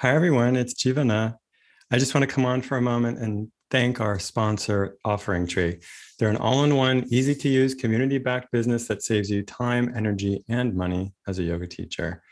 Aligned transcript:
Hi, 0.00 0.14
everyone. 0.14 0.56
It's 0.56 0.72
Jivana. 0.72 1.36
I 1.90 1.98
just 1.98 2.14
want 2.14 2.26
to 2.26 2.34
come 2.34 2.46
on 2.46 2.62
for 2.62 2.78
a 2.78 2.80
moment 2.80 3.18
and 3.18 3.52
thank 3.70 4.00
our 4.00 4.18
sponsor, 4.18 4.96
Offering 5.04 5.46
Tree. 5.46 5.80
They're 6.18 6.30
an 6.30 6.38
all 6.38 6.64
in 6.64 6.74
one, 6.74 7.04
easy 7.10 7.34
to 7.34 7.48
use, 7.50 7.74
community 7.74 8.16
backed 8.16 8.50
business 8.50 8.88
that 8.88 9.02
saves 9.02 9.28
you 9.28 9.42
time, 9.42 9.92
energy, 9.94 10.42
and 10.48 10.74
money 10.74 11.12
as 11.28 11.38
a 11.38 11.42
yoga 11.42 11.66
teacher. 11.66 12.22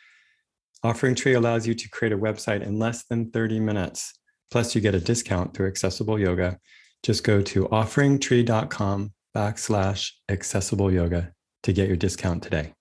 Offering 0.82 1.14
Tree 1.14 1.34
allows 1.34 1.66
you 1.66 1.74
to 1.74 1.90
create 1.90 2.14
a 2.14 2.16
website 2.16 2.62
in 2.62 2.78
less 2.78 3.04
than 3.04 3.30
30 3.32 3.61
minutes. 3.61 4.19
Plus, 4.50 4.75
you 4.75 4.80
get 4.80 4.95
a 4.95 5.00
discount 5.00 5.53
through 5.53 5.66
accessible 5.66 6.19
yoga. 6.19 6.59
Just 7.03 7.23
go 7.23 7.43
to 7.43 7.66
offeringtree.com 7.66 9.12
backslash 9.37 10.12
accessible 10.30 10.91
yoga 10.91 11.35
to 11.64 11.75
get 11.75 11.89
your 11.89 11.98
discount 11.98 12.43
today. 12.43 12.73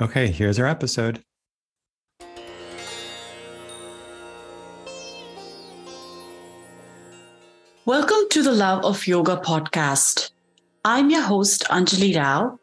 Okay, 0.00 0.28
here's 0.28 0.58
our 0.58 0.66
episode. 0.66 1.22
Welcome 7.86 8.28
to 8.32 8.42
the 8.42 8.52
Love 8.52 8.84
of 8.84 9.06
Yoga 9.06 9.38
podcast. 9.38 10.32
I'm 10.84 11.08
your 11.08 11.22
host, 11.22 11.64
Anjali 11.70 12.14
Rao. 12.14 12.58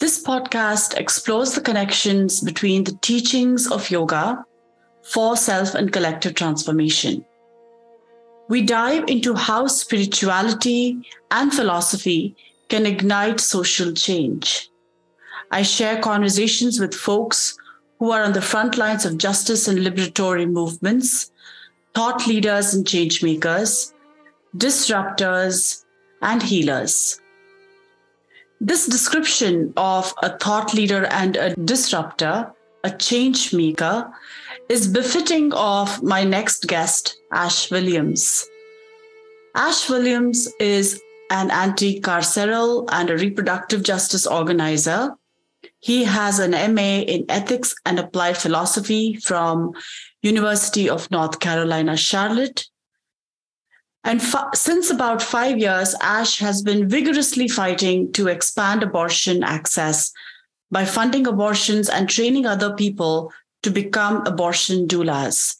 This 0.00 0.20
podcast 0.20 0.96
explores 0.96 1.54
the 1.54 1.60
connections 1.60 2.40
between 2.40 2.82
the 2.82 2.98
teachings 3.02 3.70
of 3.70 3.88
yoga 3.88 4.44
for 5.04 5.36
self 5.36 5.76
and 5.76 5.92
collective 5.92 6.34
transformation. 6.34 7.24
We 8.48 8.62
dive 8.62 9.04
into 9.06 9.34
how 9.34 9.68
spirituality 9.68 11.06
and 11.30 11.54
philosophy 11.54 12.34
can 12.68 12.86
ignite 12.86 13.38
social 13.38 13.92
change. 13.92 14.70
I 15.52 15.62
share 15.62 16.02
conversations 16.02 16.80
with 16.80 16.94
folks 16.94 17.56
who 18.00 18.10
are 18.10 18.24
on 18.24 18.32
the 18.32 18.42
front 18.42 18.76
lines 18.76 19.04
of 19.04 19.18
justice 19.18 19.68
and 19.68 19.78
liberatory 19.78 20.50
movements, 20.50 21.30
thought 21.94 22.26
leaders 22.26 22.74
and 22.74 22.84
change 22.84 23.22
makers 23.22 23.94
disruptors, 24.56 25.84
and 26.22 26.42
healers. 26.42 27.20
This 28.60 28.86
description 28.86 29.72
of 29.76 30.12
a 30.22 30.36
thought 30.38 30.74
leader 30.74 31.06
and 31.06 31.36
a 31.36 31.56
disruptor, 31.56 32.52
a 32.84 32.90
change 32.90 33.54
maker, 33.54 34.12
is 34.68 34.86
befitting 34.86 35.52
of 35.54 36.02
my 36.02 36.24
next 36.24 36.66
guest, 36.66 37.16
Ash 37.32 37.70
Williams. 37.70 38.46
Ash 39.54 39.88
Williams 39.88 40.48
is 40.60 41.00
an 41.30 41.50
anti 41.50 42.00
carceral 42.00 42.88
and 42.92 43.08
a 43.10 43.16
reproductive 43.16 43.82
justice 43.82 44.26
organizer. 44.26 45.14
He 45.78 46.04
has 46.04 46.38
an 46.38 46.50
MA 46.74 47.00
in 47.00 47.24
ethics 47.30 47.74
and 47.86 47.98
applied 47.98 48.36
philosophy 48.36 49.14
from 49.14 49.72
University 50.22 50.88
of 50.88 51.10
North 51.10 51.40
Carolina, 51.40 51.96
Charlotte, 51.96 52.66
and 54.04 54.22
since 54.54 54.90
about 54.90 55.22
five 55.22 55.58
years, 55.58 55.94
ASH 56.00 56.38
has 56.38 56.62
been 56.62 56.88
vigorously 56.88 57.48
fighting 57.48 58.12
to 58.12 58.28
expand 58.28 58.82
abortion 58.82 59.42
access 59.42 60.12
by 60.70 60.84
funding 60.84 61.26
abortions 61.26 61.88
and 61.88 62.08
training 62.08 62.46
other 62.46 62.74
people 62.74 63.32
to 63.62 63.70
become 63.70 64.26
abortion 64.26 64.88
doulas. 64.88 65.56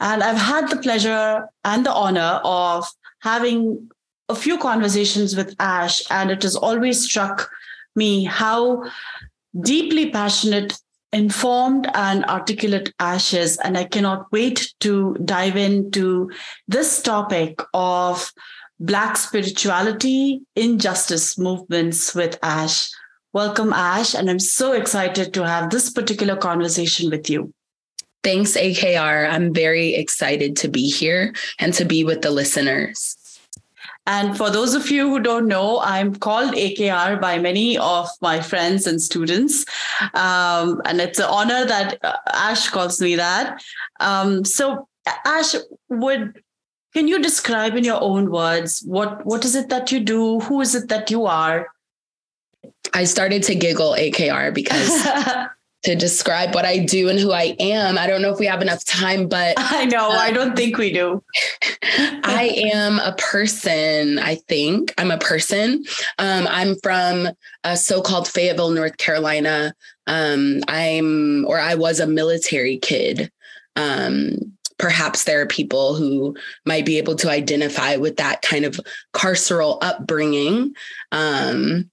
And 0.00 0.22
I've 0.22 0.38
had 0.38 0.70
the 0.70 0.76
pleasure 0.76 1.48
and 1.64 1.84
the 1.84 1.92
honor 1.92 2.40
of 2.44 2.86
having 3.20 3.90
a 4.28 4.34
few 4.34 4.56
conversations 4.56 5.36
with 5.36 5.54
Ash, 5.58 6.02
and 6.10 6.30
it 6.30 6.42
has 6.42 6.56
always 6.56 7.02
struck 7.02 7.50
me 7.94 8.24
how 8.24 8.84
deeply 9.60 10.10
passionate 10.10 10.78
informed 11.12 11.88
and 11.94 12.24
articulate 12.26 12.92
Ash 12.98 13.32
is 13.32 13.56
and 13.58 13.78
i 13.78 13.84
cannot 13.84 14.30
wait 14.30 14.74
to 14.80 15.16
dive 15.24 15.56
into 15.56 16.30
this 16.66 17.02
topic 17.02 17.60
of 17.72 18.30
black 18.80 19.16
spirituality 19.16 20.40
injustice 20.54 21.36
movements 21.38 22.14
with 22.14 22.38
ash. 22.42 22.90
Welcome 23.32 23.72
ash 23.72 24.14
and 24.14 24.30
i'm 24.30 24.38
so 24.38 24.72
excited 24.72 25.34
to 25.34 25.46
have 25.46 25.70
this 25.70 25.90
particular 25.90 26.36
conversation 26.36 27.10
with 27.10 27.28
you. 27.30 27.52
Thanks 28.22 28.56
akr 28.56 29.30
i'm 29.30 29.54
very 29.54 29.94
excited 29.94 30.56
to 30.56 30.68
be 30.68 30.88
here 30.90 31.34
and 31.58 31.72
to 31.74 31.84
be 31.84 32.04
with 32.04 32.22
the 32.22 32.30
listeners 32.30 33.17
and 34.08 34.38
for 34.38 34.48
those 34.48 34.74
of 34.74 34.90
you 34.90 35.10
who 35.10 35.20
don't 35.20 35.46
know, 35.46 35.80
I'm 35.80 36.16
called 36.16 36.54
AKR 36.54 37.20
by 37.20 37.38
many 37.38 37.76
of 37.76 38.08
my 38.22 38.40
friends 38.40 38.86
and 38.86 39.02
students. 39.02 39.66
Um, 40.14 40.80
and 40.86 40.98
it's 41.02 41.18
an 41.18 41.26
honor 41.28 41.66
that 41.66 41.98
uh, 42.02 42.16
Ash 42.32 42.70
calls 42.70 43.02
me 43.02 43.16
that. 43.16 43.62
Um, 44.00 44.46
so, 44.46 44.88
Ash, 45.26 45.54
would 45.90 46.42
can 46.94 47.06
you 47.06 47.20
describe 47.20 47.76
in 47.76 47.84
your 47.84 48.02
own 48.02 48.30
words 48.30 48.82
what 48.86 49.26
what 49.26 49.44
is 49.44 49.54
it 49.54 49.68
that 49.68 49.92
you 49.92 50.00
do? 50.00 50.40
Who 50.40 50.62
is 50.62 50.74
it 50.74 50.88
that 50.88 51.10
you 51.10 51.26
are? 51.26 51.66
I 52.94 53.04
started 53.04 53.42
to 53.42 53.54
giggle 53.54 53.92
AKR 53.92 54.54
because 54.54 55.06
to 55.84 55.94
describe 55.94 56.54
what 56.54 56.64
I 56.64 56.78
do 56.78 57.08
and 57.08 57.18
who 57.18 57.32
I 57.32 57.56
am. 57.60 57.98
I 57.98 58.06
don't 58.06 58.20
know 58.20 58.32
if 58.32 58.38
we 58.38 58.46
have 58.46 58.62
enough 58.62 58.84
time, 58.84 59.28
but 59.28 59.54
I 59.58 59.84
know, 59.84 60.10
I 60.10 60.32
don't 60.32 60.56
think 60.56 60.76
we 60.76 60.92
do. 60.92 61.22
I 62.24 62.70
am 62.74 62.98
a 62.98 63.12
person, 63.12 64.18
I 64.18 64.36
think. 64.36 64.92
I'm 64.98 65.10
a 65.10 65.18
person. 65.18 65.84
Um, 66.18 66.46
I'm 66.48 66.76
from 66.82 67.28
a 67.64 67.76
so 67.76 68.02
called 68.02 68.28
Fayetteville, 68.28 68.70
North 68.70 68.96
Carolina. 68.96 69.72
Um, 70.06 70.60
I'm, 70.66 71.44
or 71.46 71.60
I 71.60 71.74
was 71.74 72.00
a 72.00 72.06
military 72.06 72.78
kid. 72.78 73.30
Um, 73.76 74.58
perhaps 74.78 75.24
there 75.24 75.40
are 75.42 75.46
people 75.46 75.94
who 75.94 76.36
might 76.64 76.86
be 76.86 76.98
able 76.98 77.16
to 77.16 77.30
identify 77.30 77.96
with 77.96 78.16
that 78.16 78.42
kind 78.42 78.64
of 78.64 78.80
carceral 79.12 79.78
upbringing. 79.80 80.74
Um, 81.12 81.90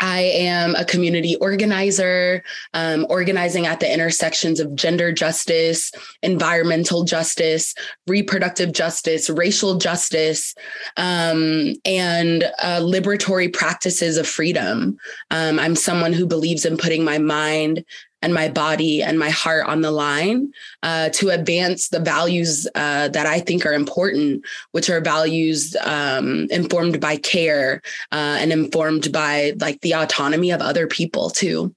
I 0.00 0.20
am 0.20 0.74
a 0.74 0.84
community 0.84 1.36
organizer, 1.36 2.42
um, 2.74 3.06
organizing 3.08 3.66
at 3.66 3.80
the 3.80 3.92
intersections 3.92 4.60
of 4.60 4.74
gender 4.74 5.10
justice, 5.12 5.90
environmental 6.22 7.04
justice, 7.04 7.74
reproductive 8.06 8.72
justice, 8.72 9.30
racial 9.30 9.78
justice, 9.78 10.54
um, 10.96 11.74
and 11.84 12.44
uh, 12.60 12.80
liberatory 12.80 13.52
practices 13.52 14.18
of 14.18 14.26
freedom. 14.26 14.98
Um, 15.30 15.58
I'm 15.58 15.76
someone 15.76 16.12
who 16.12 16.26
believes 16.26 16.64
in 16.64 16.76
putting 16.76 17.04
my 17.04 17.18
mind 17.18 17.84
and 18.26 18.34
my 18.34 18.48
body 18.48 19.04
and 19.04 19.20
my 19.20 19.30
heart 19.30 19.68
on 19.68 19.82
the 19.82 19.92
line 19.92 20.50
uh, 20.82 21.10
to 21.10 21.28
advance 21.28 21.90
the 21.90 22.00
values 22.00 22.66
uh, 22.74 23.06
that 23.06 23.24
I 23.24 23.38
think 23.38 23.64
are 23.64 23.72
important, 23.72 24.44
which 24.72 24.90
are 24.90 25.00
values 25.00 25.76
um, 25.84 26.48
informed 26.50 27.00
by 27.00 27.18
care 27.18 27.82
uh, 28.10 28.38
and 28.40 28.50
informed 28.50 29.12
by 29.12 29.52
like 29.60 29.80
the 29.82 29.94
autonomy 29.94 30.50
of 30.50 30.60
other 30.60 30.88
people 30.88 31.30
too. 31.30 31.72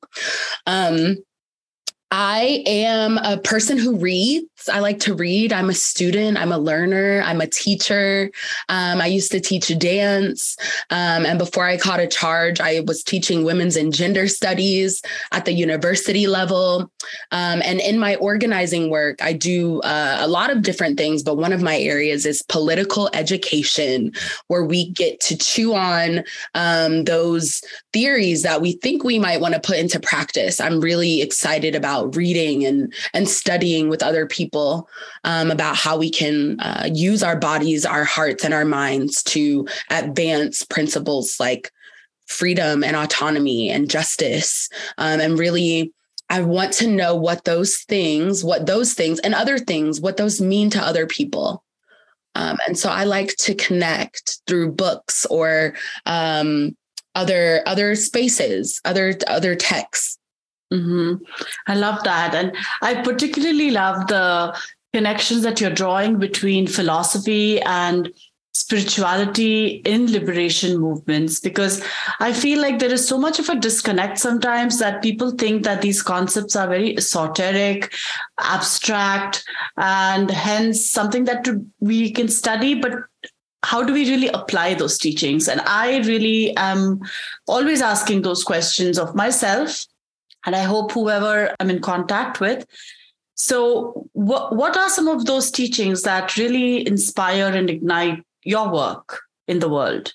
Um, 0.66 1.18
I 2.10 2.64
am 2.66 3.20
a 3.20 3.38
person 3.38 3.78
who 3.78 3.98
reads. 3.98 4.49
I 4.68 4.80
like 4.80 5.00
to 5.02 5.14
read. 5.14 5.54
I'm 5.54 5.70
a 5.70 5.74
student. 5.74 6.38
I'm 6.38 6.52
a 6.52 6.58
learner. 6.58 7.22
I'm 7.24 7.40
a 7.40 7.48
teacher. 7.48 8.30
Um, 8.68 9.00
I 9.00 9.06
used 9.06 9.32
to 9.32 9.40
teach 9.40 9.78
dance. 9.78 10.58
Um, 10.90 11.26
and 11.26 11.40
before 11.40 11.66
I 11.66 11.78
caught 11.78 12.00
a 12.00 12.08
charge, 12.08 12.60
I 12.60 12.82
was 12.82 13.04
teaching 13.04 13.44
women's 13.44 13.78
and 13.78 13.94
gender 13.94 14.28
studies 14.28 15.02
at 15.32 15.46
the 15.46 15.54
university 15.54 16.28
level. 16.28 16.92
Um, 17.32 17.62
and 17.64 17.80
in 17.80 18.00
my 18.00 18.16
organizing 18.16 18.90
work, 18.90 19.24
I 19.24 19.34
do 19.34 19.80
uh, 19.82 20.18
a 20.20 20.28
lot 20.28 20.50
of 20.50 20.64
different 20.64 20.98
things, 20.98 21.24
but 21.24 21.38
one 21.38 21.54
of 21.54 21.62
my 21.62 21.80
areas 21.80 22.26
is 22.26 22.42
political 22.44 23.10
education, 23.14 24.12
where 24.48 24.66
we 24.66 24.90
get 24.90 25.20
to 25.22 25.38
chew 25.38 25.74
on 25.74 26.24
um, 26.56 27.06
those 27.06 27.64
theories 27.94 28.44
that 28.44 28.62
we 28.62 28.74
think 28.74 29.04
we 29.04 29.20
might 29.20 29.42
want 29.42 29.54
to 29.54 29.60
put 29.60 29.78
into 29.78 30.00
practice. 30.00 30.60
I'm 30.60 30.82
really 30.82 31.22
excited 31.22 31.76
about 31.76 32.16
reading 32.16 32.66
and 32.66 32.94
and 33.14 33.30
studying 33.30 33.90
with 33.90 34.04
other 34.04 34.26
people 34.26 34.49
um, 35.24 35.52
about 35.52 35.76
how 35.76 35.98
we 35.98 36.10
can 36.10 36.60
uh, 36.60 36.90
use 36.92 37.24
our 37.24 37.38
bodies, 37.38 37.86
our 37.86 38.04
hearts, 38.04 38.44
and 38.44 38.54
our 38.54 38.66
minds 38.66 39.24
to 39.24 39.68
advance 39.90 40.64
principles 40.64 41.40
like 41.40 41.72
freedom 42.28 42.84
and 42.84 42.96
autonomy 42.96 43.70
and 43.70 43.90
justice, 43.90 44.70
um, 44.98 45.20
and 45.20 45.40
really. 45.40 45.94
I 46.32 46.42
want 46.42 46.74
to 46.74 46.88
know 46.88 47.16
what 47.16 47.46
those 47.46 47.78
things, 47.78 48.44
what 48.44 48.68
those 48.68 48.94
things 48.94 49.18
and 49.22 49.34
other 49.34 49.58
things, 49.58 50.00
what 50.00 50.18
those 50.18 50.40
mean 50.40 50.70
to 50.70 50.80
other 50.80 51.08
people. 51.08 51.64
Um, 52.36 52.60
and 52.68 52.78
so 52.78 52.90
I 52.90 53.06
like 53.06 53.36
to 53.38 53.56
connect 53.56 54.42
through 54.46 54.74
books 54.74 55.26
or 55.26 55.74
um, 56.06 56.78
other 57.16 57.64
other 57.66 57.96
spaces, 57.96 58.80
other 58.86 59.16
other 59.28 59.56
texts 59.56 60.19
Mm-hmm. 60.72 61.24
I 61.68 61.76
love 61.76 62.04
that. 62.04 62.36
And 62.36 62.56
I 62.82 62.96
particularly 62.96 63.72
love 63.72 64.08
the 64.08 64.58
connections 64.94 65.44
that 65.44 65.62
you're 65.62 65.70
drawing 65.70 66.18
between 66.18 66.68
philosophy 66.68 67.62
and 67.62 68.12
spirituality 68.54 69.82
in 69.86 70.12
liberation 70.12 70.78
movements 70.78 71.40
because 71.40 71.84
I 72.20 72.34
feel 72.34 72.62
like 72.62 72.80
there 72.80 72.92
is 72.92 73.08
so 73.08 73.18
much 73.18 73.40
of 73.40 73.48
a 73.48 73.56
disconnect 73.56 74.18
sometimes 74.20 74.80
that 74.80 75.02
people 75.02 75.32
think 75.32 75.64
that 75.64 75.82
these 75.82 76.02
concepts 76.02 76.56
are 76.56 76.68
very 76.68 76.98
esoteric, 76.98 77.94
abstract, 78.40 79.44
and 79.78 80.30
hence 80.30 80.90
something 80.90 81.24
that 81.26 81.48
we 81.80 82.12
can 82.12 82.28
study, 82.28 82.76
but 82.76 82.94
how 83.64 83.84
do 83.84 83.94
we 83.94 84.10
really 84.10 84.30
apply 84.30 84.74
those 84.74 84.98
teachings? 84.98 85.48
And 85.48 85.62
I 85.62 86.00
really 86.00 86.56
am 86.58 87.00
always 87.48 87.82
asking 87.82 88.22
those 88.22 88.44
questions 88.44 88.98
of 88.98 89.16
myself. 89.16 89.86
And 90.46 90.56
I 90.56 90.64
hope 90.64 90.92
whoever 90.92 91.54
I'm 91.60 91.70
in 91.70 91.82
contact 91.82 92.40
with 92.40 92.66
so, 93.42 94.10
what, 94.12 94.58
what 94.58 94.76
are 94.76 94.90
some 94.90 95.08
of 95.08 95.26
those 95.26 95.50
teachings 95.50 96.02
that 96.02 96.36
really 96.36 96.86
inspire 96.86 97.48
and 97.48 97.70
ignite 97.70 98.22
your 98.44 98.70
work 98.70 99.22
in 99.48 99.60
the 99.60 99.70
world? 99.70 100.14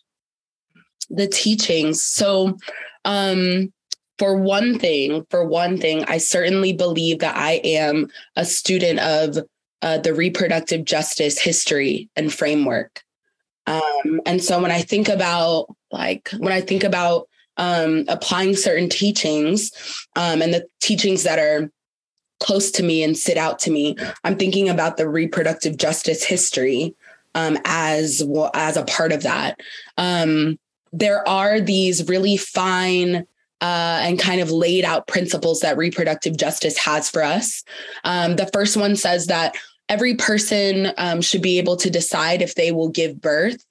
The 1.09 1.27
teachings. 1.27 2.03
So, 2.03 2.59
um, 3.07 3.73
for 4.19 4.37
one 4.37 4.79
thing, 4.79 5.25
for 5.31 5.43
one 5.43 5.79
thing, 5.79 6.05
I 6.05 6.19
certainly 6.19 6.75
believe 6.75 7.21
that 7.21 7.35
I 7.35 7.63
am 7.65 8.11
a 8.37 8.45
student 8.45 8.99
of 9.01 9.39
uh, 9.81 9.99
the 9.99 10.13
reproductive 10.13 10.85
justice 10.85 11.41
history 11.41 12.11
and 12.17 12.31
framework. 12.31 13.03
Um, 13.67 14.21
and 14.27 14.45
so 14.45 14.61
when 14.61 14.71
I 14.71 14.83
think 14.83 15.09
about 15.09 15.75
like 15.91 16.29
when 16.37 16.53
I 16.53 16.61
think 16.61 16.85
about 16.85 17.27
um, 17.57 18.05
applying 18.09 18.57
certain 18.57 18.89
teachings 18.89 19.71
um, 20.17 20.43
and 20.43 20.53
the 20.53 20.67
teachings 20.81 21.23
that 21.23 21.39
are 21.39 21.71
close 22.41 22.71
to 22.73 22.83
me 22.83 23.03
and 23.03 23.17
sit 23.17 23.39
out 23.39 23.59
to 23.61 23.71
me. 23.71 23.97
I'm 24.25 24.37
thinking 24.37 24.69
about 24.69 24.97
the 24.97 25.09
reproductive 25.09 25.77
justice 25.77 26.25
history 26.25 26.95
um, 27.35 27.59
as 27.65 28.23
well 28.25 28.51
as 28.55 28.77
a 28.77 28.85
part 28.85 29.13
of 29.13 29.23
that. 29.23 29.59
Um, 29.97 30.59
there 30.93 31.27
are 31.29 31.61
these 31.61 32.09
really 32.09 32.37
fine 32.37 33.27
uh, 33.61 34.01
and 34.03 34.19
kind 34.19 34.41
of 34.41 34.51
laid 34.51 34.85
out 34.85 35.07
principles 35.07 35.61
that 35.61 35.77
reproductive 35.77 36.37
justice 36.37 36.77
has 36.79 37.09
for 37.09 37.23
us. 37.23 37.65
Um, 38.05 38.37
the 38.37 38.51
first 38.53 38.77
one 38.77 38.95
says 38.95 39.27
that 39.27 39.57
every 39.89 40.15
person 40.15 40.93
um, 40.99 41.21
should 41.21 41.43
be 41.43 41.59
able 41.59 41.77
to 41.77 41.91
decide 41.91 42.43
if 42.43 42.55
they 42.55 42.73
will 42.73 42.89
give 42.89 43.21
birth. 43.21 43.65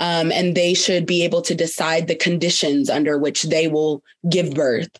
Um, 0.00 0.32
and 0.32 0.56
they 0.56 0.74
should 0.74 1.06
be 1.06 1.22
able 1.22 1.42
to 1.42 1.54
decide 1.54 2.08
the 2.08 2.14
conditions 2.14 2.90
under 2.90 3.18
which 3.18 3.44
they 3.44 3.68
will 3.68 4.02
give 4.28 4.54
birth. 4.54 4.90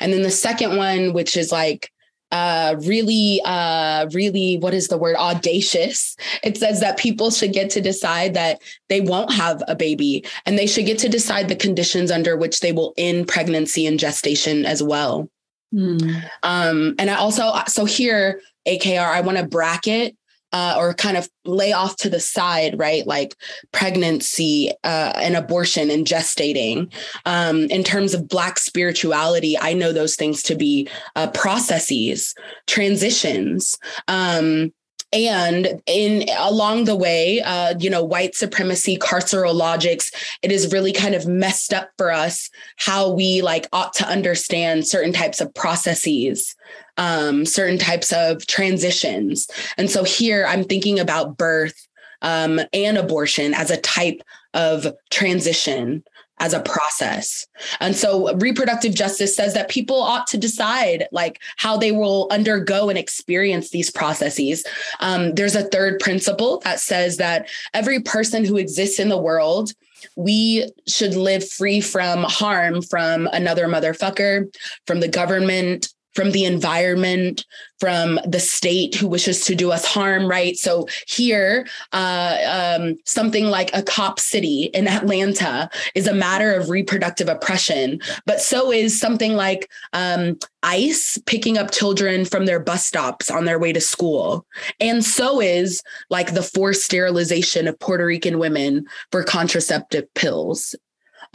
And 0.00 0.12
then 0.12 0.22
the 0.22 0.30
second 0.30 0.76
one, 0.76 1.12
which 1.12 1.36
is 1.36 1.50
like 1.50 1.90
uh, 2.32 2.76
really, 2.80 3.42
uh, 3.44 4.08
really, 4.12 4.56
what 4.56 4.72
is 4.72 4.88
the 4.88 4.96
word? 4.96 5.16
Audacious. 5.16 6.16
It 6.42 6.56
says 6.56 6.80
that 6.80 6.98
people 6.98 7.30
should 7.30 7.52
get 7.52 7.68
to 7.70 7.80
decide 7.80 8.32
that 8.34 8.62
they 8.88 9.02
won't 9.02 9.32
have 9.32 9.62
a 9.68 9.76
baby 9.76 10.24
and 10.46 10.58
they 10.58 10.66
should 10.66 10.86
get 10.86 10.98
to 11.00 11.10
decide 11.10 11.48
the 11.48 11.56
conditions 11.56 12.10
under 12.10 12.36
which 12.36 12.60
they 12.60 12.72
will 12.72 12.94
end 12.96 13.28
pregnancy 13.28 13.86
and 13.86 13.98
gestation 13.98 14.64
as 14.64 14.82
well. 14.82 15.28
Mm. 15.74 16.22
Um, 16.42 16.94
and 16.98 17.10
I 17.10 17.16
also, 17.16 17.52
so 17.66 17.84
here, 17.84 18.40
AKR, 18.66 19.04
I 19.04 19.20
want 19.20 19.36
to 19.36 19.46
bracket 19.46 20.16
uh, 20.52 20.76
or 20.78 20.94
kind 20.94 21.16
of 21.16 21.28
lay 21.44 21.72
off 21.72 21.96
to 21.96 22.10
the 22.10 22.20
side, 22.20 22.78
right? 22.78 23.06
Like 23.06 23.34
pregnancy 23.72 24.72
uh, 24.84 25.12
and 25.16 25.36
abortion 25.36 25.90
and 25.90 26.06
gestating. 26.06 26.92
Um, 27.26 27.64
in 27.64 27.82
terms 27.82 28.14
of 28.14 28.28
Black 28.28 28.58
spirituality, 28.58 29.58
I 29.58 29.72
know 29.72 29.92
those 29.92 30.16
things 30.16 30.42
to 30.44 30.54
be 30.54 30.88
uh, 31.16 31.28
processes, 31.30 32.34
transitions. 32.66 33.78
Um, 34.08 34.72
and 35.12 35.82
in 35.86 36.26
along 36.38 36.84
the 36.84 36.96
way 36.96 37.40
uh, 37.42 37.74
you 37.78 37.90
know 37.90 38.02
white 38.02 38.34
supremacy 38.34 38.96
carceral 38.96 39.54
logics 39.54 40.10
it 40.42 40.50
is 40.50 40.72
really 40.72 40.92
kind 40.92 41.14
of 41.14 41.26
messed 41.26 41.72
up 41.72 41.90
for 41.98 42.10
us 42.10 42.48
how 42.76 43.10
we 43.10 43.42
like 43.42 43.66
ought 43.72 43.92
to 43.92 44.06
understand 44.08 44.86
certain 44.86 45.12
types 45.12 45.40
of 45.40 45.52
processes 45.54 46.54
um, 46.96 47.46
certain 47.46 47.78
types 47.78 48.12
of 48.12 48.46
transitions. 48.46 49.48
And 49.76 49.90
so 49.90 50.04
here 50.04 50.46
I'm 50.46 50.64
thinking 50.64 51.00
about 51.00 51.36
birth 51.36 51.88
um, 52.20 52.60
and 52.72 52.96
abortion 52.96 53.54
as 53.54 53.70
a 53.70 53.80
type 53.80 54.20
of 54.54 54.86
transition 55.10 56.04
as 56.42 56.52
a 56.52 56.60
process. 56.60 57.46
And 57.80 57.94
so 57.94 58.34
reproductive 58.34 58.94
justice 58.94 59.34
says 59.34 59.54
that 59.54 59.70
people 59.70 60.02
ought 60.02 60.26
to 60.26 60.36
decide 60.36 61.06
like 61.12 61.40
how 61.56 61.76
they 61.76 61.92
will 61.92 62.26
undergo 62.32 62.88
and 62.88 62.98
experience 62.98 63.70
these 63.70 63.90
processes. 63.90 64.64
Um, 64.98 65.34
there's 65.36 65.54
a 65.54 65.62
third 65.62 66.00
principle 66.00 66.58
that 66.64 66.80
says 66.80 67.16
that 67.18 67.48
every 67.72 68.00
person 68.00 68.44
who 68.44 68.56
exists 68.56 68.98
in 68.98 69.08
the 69.08 69.16
world 69.16 69.72
we 70.16 70.68
should 70.88 71.14
live 71.14 71.48
free 71.48 71.80
from 71.80 72.24
harm 72.24 72.82
from 72.82 73.28
another 73.28 73.68
motherfucker, 73.68 74.52
from 74.84 74.98
the 74.98 75.06
government, 75.06 75.94
from 76.14 76.30
the 76.32 76.44
environment, 76.44 77.46
from 77.80 78.20
the 78.26 78.40
state 78.40 78.94
who 78.94 79.08
wishes 79.08 79.44
to 79.44 79.54
do 79.54 79.72
us 79.72 79.84
harm, 79.84 80.26
right? 80.26 80.56
So 80.56 80.86
here, 81.08 81.66
uh, 81.92 82.76
um, 82.78 82.96
something 83.04 83.46
like 83.46 83.70
a 83.74 83.82
cop 83.82 84.20
city 84.20 84.70
in 84.74 84.86
Atlanta 84.86 85.68
is 85.94 86.06
a 86.06 86.14
matter 86.14 86.54
of 86.54 86.70
reproductive 86.70 87.28
oppression, 87.28 88.00
but 88.26 88.40
so 88.40 88.70
is 88.70 88.98
something 88.98 89.34
like 89.34 89.68
um, 89.92 90.38
ICE 90.62 91.18
picking 91.26 91.58
up 91.58 91.72
children 91.72 92.24
from 92.24 92.46
their 92.46 92.60
bus 92.60 92.86
stops 92.86 93.30
on 93.30 93.44
their 93.44 93.58
way 93.58 93.72
to 93.72 93.80
school. 93.80 94.46
And 94.78 95.04
so 95.04 95.40
is 95.40 95.82
like 96.10 96.34
the 96.34 96.42
forced 96.42 96.84
sterilization 96.84 97.66
of 97.66 97.78
Puerto 97.80 98.06
Rican 98.06 98.38
women 98.38 98.86
for 99.10 99.24
contraceptive 99.24 100.12
pills 100.14 100.74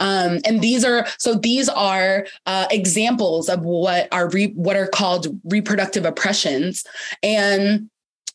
um, 0.00 0.38
and 0.44 0.60
these 0.60 0.84
are 0.84 1.06
so 1.18 1.34
these 1.34 1.68
are 1.68 2.26
uh, 2.46 2.66
examples 2.70 3.48
of 3.48 3.62
what 3.62 4.08
are 4.12 4.28
re, 4.30 4.48
what 4.54 4.76
are 4.76 4.88
called 4.88 5.26
reproductive 5.44 6.04
oppressions 6.04 6.84
and 7.22 7.88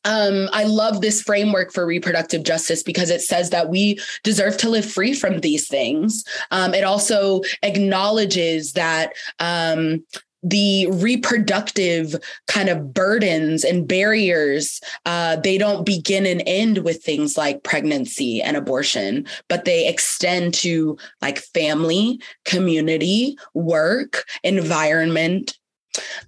um, 0.05 0.49
I 0.51 0.65
love 0.65 1.01
this 1.01 1.21
framework 1.21 1.71
for 1.71 1.85
reproductive 1.85 2.43
justice 2.43 2.83
because 2.83 3.09
it 3.09 3.21
says 3.21 3.51
that 3.51 3.69
we 3.69 3.99
deserve 4.23 4.57
to 4.57 4.69
live 4.69 4.85
free 4.85 5.13
from 5.13 5.39
these 5.39 5.67
things. 5.67 6.25
Um, 6.51 6.73
it 6.73 6.83
also 6.83 7.41
acknowledges 7.61 8.73
that 8.73 9.13
um, 9.39 10.03
the 10.43 10.87
reproductive 10.91 12.15
kind 12.47 12.69
of 12.69 12.93
burdens 12.93 13.63
and 13.63 13.87
barriers 13.87 14.81
uh, 15.05 15.35
they 15.37 15.57
don't 15.57 15.85
begin 15.85 16.25
and 16.25 16.43
end 16.45 16.79
with 16.79 17.01
things 17.03 17.37
like 17.37 17.63
pregnancy 17.63 18.41
and 18.41 18.57
abortion 18.57 19.25
but 19.47 19.65
they 19.65 19.87
extend 19.87 20.53
to 20.53 20.97
like 21.21 21.39
family 21.39 22.19
community 22.45 23.37
work 23.53 24.25
environment. 24.43 25.57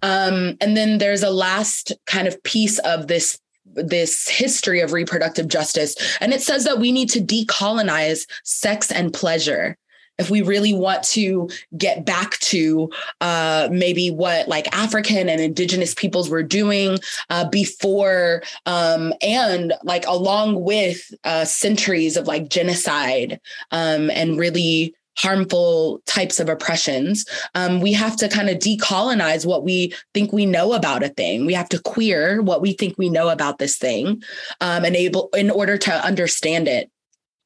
Um, 0.02 0.58
and 0.62 0.78
then 0.78 0.98
there's 1.00 1.24
a 1.24 1.30
last 1.30 1.92
kind 2.06 2.28
of 2.28 2.42
piece 2.44 2.80
of 2.80 3.08
this 3.08 3.40
this 3.74 4.30
history 4.30 4.80
of 4.80 4.94
reproductive 4.94 5.50
justice 5.50 5.96
and 6.22 6.34
it 6.34 6.42
says 6.42 6.64
that 6.64 6.80
we 6.80 6.94
need 6.94 7.10
to 7.10 7.20
decolonize 7.20 8.26
sex 8.46 8.90
and 8.90 9.12
pleasure 9.12 9.76
if 10.18 10.30
we 10.30 10.42
really 10.42 10.74
want 10.74 11.04
to 11.04 11.50
get 11.78 12.06
back 12.06 12.40
to 12.40 12.90
uh, 13.22 13.68
maybe 13.72 14.12
what 14.12 14.48
like 14.48 14.74
African 14.76 15.30
and 15.30 15.42
indigenous 15.42 15.94
peoples 15.94 16.30
were 16.30 16.44
doing 16.44 16.98
uh, 17.30 17.50
before 17.50 18.44
um, 18.66 19.14
and 19.22 19.74
like 19.84 20.06
along 20.08 20.64
with 20.64 21.14
uh, 21.24 21.46
centuries 21.46 22.18
of 22.18 22.28
like 22.28 22.50
genocide 22.50 23.40
um, 23.72 24.10
and 24.12 24.40
really 24.40 24.96
harmful 25.18 26.02
types 26.06 26.42
of 26.42 26.50
oppressions 26.50 27.26
um, 27.56 27.80
we 27.80 27.94
have 27.94 28.18
to 28.18 28.28
kind 28.28 28.50
of 28.50 28.58
decolonize 28.58 29.46
what 29.46 29.64
we 29.64 29.94
think 30.14 30.34
we 30.34 30.46
know 30.46 30.74
about 30.74 31.04
a 31.04 31.10
thing. 31.10 31.46
We 31.46 31.54
have 31.54 31.70
to 31.70 31.82
queer 31.82 32.42
what 32.42 32.62
we 32.62 32.74
think 32.74 32.98
we 32.98 33.10
know 33.10 33.30
about 33.30 33.58
this 33.58 33.78
thing 33.78 34.22
um, 34.60 34.84
and 34.84 34.94
able 34.94 35.30
in 35.30 35.50
order 35.50 35.78
to 35.78 36.06
understand 36.06 36.68
it 36.68 36.92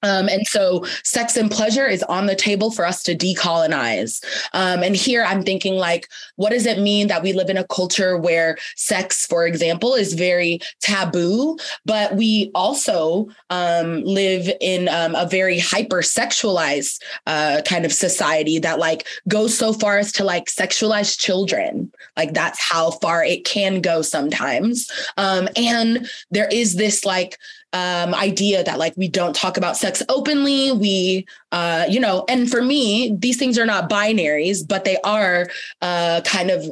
um, 0.03 0.29
and 0.29 0.46
so 0.48 0.86
sex 1.03 1.36
and 1.36 1.51
pleasure 1.51 1.88
is 1.88 2.03
on 2.03 2.25
the 2.25 2.36
table 2.36 2.72
for 2.72 2.86
us 2.86 3.03
to 3.03 3.15
decolonize. 3.15 4.24
Um, 4.53 4.84
and 4.84 4.96
here 4.96 5.24
I'm 5.24 5.44
thinking, 5.44 5.75
like, 5.75 6.10
what 6.36 6.51
does 6.51 6.65
it 6.65 6.79
mean 6.79 7.08
that 7.08 7.24
we 7.24 7.34
live 7.34 7.50
in 7.50 7.58
a 7.58 7.68
culture 7.68 8.18
where 8.18 8.58
sex, 8.75 9.25
for 9.25 9.46
example, 9.46 9.96
is 9.96 10.13
very 10.13 10.60
taboo, 10.82 11.58
but 11.86 12.15
we 12.15 12.51
also 12.56 13.27
um, 13.50 14.03
live 14.03 14.50
in 14.62 14.88
um, 14.89 15.15
a 15.15 15.27
very 15.27 15.60
hypersexualized 15.60 17.01
uh, 17.27 17.62
kind 17.65 17.86
of 17.86 17.91
society 17.94 18.60
that 18.60 18.79
like 18.79 19.06
goes 19.27 19.58
so 19.58 19.74
far 19.74 19.98
as 19.98 20.12
to 20.13 20.24
like 20.24 20.46
sexualize 20.46 21.20
children. 21.20 21.91
Like 22.15 22.34
that's 22.34 22.62
how 22.62 22.91
far 22.91 23.24
it 23.24 23.46
can 23.46 23.82
go 23.82 24.01
sometimes. 24.01 24.89
Um, 25.18 25.50
and 25.56 26.10
there 26.32 26.48
is 26.51 26.75
this 26.75 27.06
like 27.06 27.38
um, 27.73 28.15
idea 28.15 28.63
that 28.63 28.79
like 28.79 28.93
we 28.97 29.07
don't 29.07 29.35
talk 29.35 29.57
about 29.57 29.77
sex 29.77 30.01
openly. 30.09 30.71
We, 30.71 31.25
uh, 31.51 31.85
you 31.89 31.99
know, 31.99 32.25
and 32.27 32.49
for 32.49 32.61
me, 32.61 33.15
these 33.15 33.38
things 33.38 33.59
are 33.59 33.65
not 33.65 33.89
binaries, 33.89 34.67
but 34.67 34.85
they 34.85 34.97
are 35.03 35.49
uh, 35.81 36.21
kind 36.25 36.49
of 36.49 36.65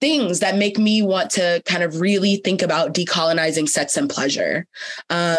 things 0.00 0.40
that 0.40 0.56
make 0.56 0.78
me 0.78 1.02
want 1.02 1.30
to 1.30 1.62
kind 1.64 1.82
of 1.82 2.00
really 2.00 2.36
think 2.36 2.60
about 2.62 2.92
decolonizing 2.92 3.68
sex 3.68 3.96
and 3.96 4.10
pleasure. 4.10 4.66
Um, 5.10 5.36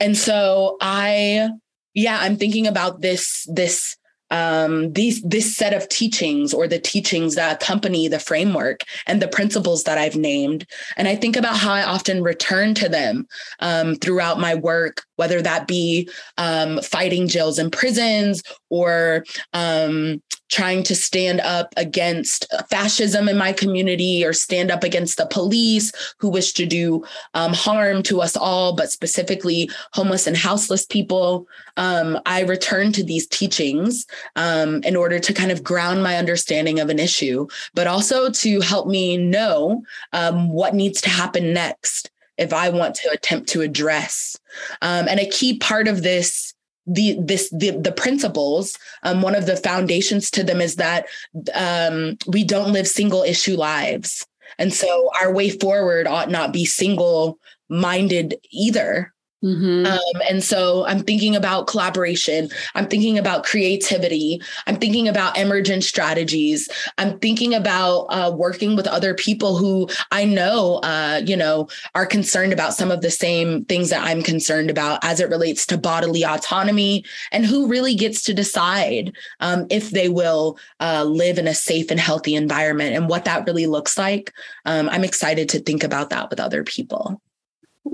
and 0.00 0.16
so 0.16 0.76
I, 0.80 1.50
yeah, 1.94 2.18
I'm 2.20 2.36
thinking 2.36 2.68
about 2.68 3.00
this, 3.00 3.46
this 3.50 3.96
um, 4.30 4.92
these 4.92 5.22
this 5.22 5.56
set 5.56 5.72
of 5.72 5.88
teachings 5.88 6.52
or 6.52 6.68
the 6.68 6.78
teachings 6.78 7.34
that 7.34 7.62
accompany 7.62 8.08
the 8.08 8.18
framework 8.18 8.84
and 9.06 9.22
the 9.22 9.28
principles 9.28 9.84
that 9.84 9.98
I've 9.98 10.16
named. 10.16 10.66
And 10.96 11.08
I 11.08 11.16
think 11.16 11.36
about 11.36 11.56
how 11.56 11.72
I 11.72 11.82
often 11.82 12.22
return 12.22 12.74
to 12.74 12.88
them 12.88 13.26
um, 13.60 13.96
throughout 13.96 14.40
my 14.40 14.54
work, 14.54 15.04
whether 15.18 15.42
that 15.42 15.66
be 15.66 16.08
um, 16.38 16.80
fighting 16.80 17.26
jails 17.26 17.58
and 17.58 17.72
prisons 17.72 18.40
or 18.70 19.24
um, 19.52 20.22
trying 20.48 20.82
to 20.84 20.94
stand 20.94 21.40
up 21.40 21.74
against 21.76 22.46
fascism 22.70 23.28
in 23.28 23.36
my 23.36 23.52
community 23.52 24.24
or 24.24 24.32
stand 24.32 24.70
up 24.70 24.84
against 24.84 25.18
the 25.18 25.26
police 25.26 25.92
who 26.18 26.28
wish 26.28 26.52
to 26.52 26.64
do 26.64 27.04
um, 27.34 27.52
harm 27.52 28.02
to 28.02 28.20
us 28.20 28.36
all, 28.36 28.74
but 28.74 28.90
specifically 28.90 29.68
homeless 29.92 30.26
and 30.26 30.36
houseless 30.36 30.86
people. 30.86 31.46
Um, 31.76 32.18
I 32.24 32.42
return 32.42 32.92
to 32.92 33.04
these 33.04 33.26
teachings 33.26 34.06
um, 34.36 34.82
in 34.84 34.96
order 34.96 35.18
to 35.18 35.34
kind 35.34 35.50
of 35.50 35.64
ground 35.64 36.02
my 36.02 36.16
understanding 36.16 36.78
of 36.78 36.90
an 36.90 36.98
issue, 36.98 37.48
but 37.74 37.86
also 37.86 38.30
to 38.30 38.60
help 38.60 38.86
me 38.86 39.16
know 39.16 39.82
um, 40.12 40.48
what 40.50 40.74
needs 40.74 41.00
to 41.02 41.10
happen 41.10 41.52
next 41.52 42.10
if 42.38 42.52
I 42.52 42.70
want 42.70 42.94
to 42.96 43.10
attempt 43.10 43.48
to 43.50 43.62
address. 43.62 44.37
Um, 44.82 45.08
and 45.08 45.20
a 45.20 45.28
key 45.28 45.58
part 45.58 45.88
of 45.88 46.02
this 46.02 46.54
the 46.86 47.18
this 47.20 47.50
the 47.50 47.72
the 47.72 47.92
principles 47.92 48.78
um, 49.02 49.20
one 49.20 49.34
of 49.34 49.44
the 49.44 49.56
foundations 49.56 50.30
to 50.30 50.42
them 50.42 50.60
is 50.60 50.76
that 50.76 51.06
um, 51.54 52.16
we 52.26 52.44
don't 52.44 52.72
live 52.72 52.88
single 52.88 53.22
issue 53.22 53.56
lives. 53.56 54.26
And 54.58 54.72
so 54.72 55.10
our 55.20 55.32
way 55.32 55.50
forward 55.50 56.06
ought 56.06 56.30
not 56.30 56.52
be 56.52 56.64
single 56.64 57.38
minded 57.68 58.36
either 58.50 59.12
Mm-hmm. 59.44 59.86
Um, 59.86 60.22
and 60.28 60.42
so 60.42 60.84
I'm 60.86 61.00
thinking 61.00 61.36
about 61.36 61.68
collaboration. 61.68 62.48
I'm 62.74 62.88
thinking 62.88 63.18
about 63.18 63.44
creativity. 63.44 64.42
I'm 64.66 64.76
thinking 64.76 65.06
about 65.06 65.38
emergent 65.38 65.84
strategies. 65.84 66.68
I'm 66.98 67.20
thinking 67.20 67.54
about 67.54 68.06
uh, 68.06 68.32
working 68.34 68.74
with 68.74 68.88
other 68.88 69.14
people 69.14 69.56
who 69.56 69.88
I 70.10 70.24
know, 70.24 70.76
uh, 70.78 71.22
you 71.24 71.36
know, 71.36 71.68
are 71.94 72.04
concerned 72.04 72.52
about 72.52 72.74
some 72.74 72.90
of 72.90 73.00
the 73.00 73.12
same 73.12 73.64
things 73.66 73.90
that 73.90 74.04
I'm 74.04 74.22
concerned 74.22 74.70
about 74.70 75.04
as 75.04 75.20
it 75.20 75.28
relates 75.28 75.66
to 75.66 75.78
bodily 75.78 76.24
autonomy 76.24 77.04
and 77.30 77.46
who 77.46 77.68
really 77.68 77.94
gets 77.94 78.22
to 78.24 78.34
decide 78.34 79.12
um, 79.38 79.66
if 79.70 79.90
they 79.90 80.08
will 80.08 80.58
uh, 80.80 81.04
live 81.04 81.38
in 81.38 81.46
a 81.46 81.54
safe 81.54 81.92
and 81.92 82.00
healthy 82.00 82.34
environment 82.34 82.96
and 82.96 83.08
what 83.08 83.24
that 83.26 83.46
really 83.46 83.68
looks 83.68 83.96
like. 83.96 84.32
Um, 84.64 84.88
I'm 84.88 85.04
excited 85.04 85.48
to 85.50 85.60
think 85.60 85.84
about 85.84 86.10
that 86.10 86.28
with 86.28 86.40
other 86.40 86.64
people. 86.64 87.20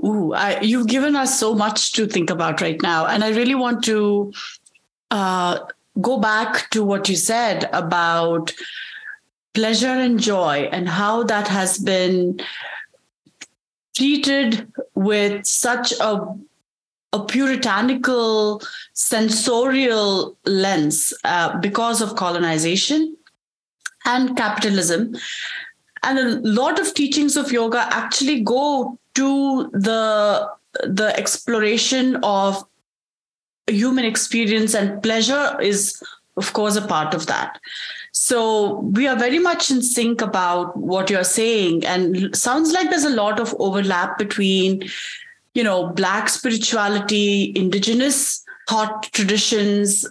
Ooh, 0.03 0.33
I, 0.33 0.59
you've 0.61 0.87
given 0.87 1.15
us 1.15 1.39
so 1.39 1.53
much 1.53 1.93
to 1.93 2.07
think 2.07 2.29
about 2.29 2.61
right 2.61 2.81
now. 2.81 3.05
And 3.05 3.23
I 3.23 3.29
really 3.29 3.55
want 3.55 3.83
to 3.85 4.33
uh, 5.11 5.59
go 6.01 6.19
back 6.19 6.69
to 6.71 6.83
what 6.83 7.07
you 7.09 7.15
said 7.15 7.69
about 7.71 8.53
pleasure 9.53 9.87
and 9.87 10.19
joy 10.19 10.69
and 10.71 10.89
how 10.89 11.23
that 11.23 11.47
has 11.47 11.77
been 11.77 12.39
treated 13.95 14.71
with 14.93 15.45
such 15.45 15.93
a 15.99 16.35
a 17.13 17.25
puritanical 17.25 18.61
censorial 18.91 20.35
lens 20.45 21.13
uh, 21.23 21.57
because 21.59 22.01
of 22.01 22.17
colonization 22.17 23.15
and 24.03 24.35
capitalism 24.35 25.15
and 26.03 26.19
a 26.19 26.39
lot 26.47 26.77
of 26.77 26.93
teachings 26.93 27.37
of 27.37 27.53
yoga 27.53 27.87
actually 27.91 28.41
go 28.41 28.99
to 29.15 29.69
the 29.71 30.49
the 30.83 31.17
exploration 31.17 32.17
of 32.23 32.63
human 33.67 34.05
experience 34.05 34.73
and 34.73 35.01
pleasure 35.01 35.59
is 35.61 36.01
of 36.37 36.51
course 36.53 36.75
a 36.75 36.85
part 36.85 37.13
of 37.13 37.27
that. 37.27 37.59
So 38.11 38.79
we 38.79 39.07
are 39.07 39.15
very 39.15 39.39
much 39.39 39.71
in 39.71 39.81
sync 39.81 40.21
about 40.21 40.75
what 40.77 41.09
you're 41.09 41.23
saying 41.23 41.85
and 41.85 42.35
sounds 42.35 42.71
like 42.73 42.89
there's 42.89 43.03
a 43.03 43.09
lot 43.09 43.39
of 43.39 43.55
overlap 43.59 44.17
between 44.17 44.83
you 45.53 45.63
know 45.63 45.87
black 45.87 46.29
spirituality 46.29 47.53
indigenous 47.55 48.43
thought 48.67 49.03
traditions 49.13 50.05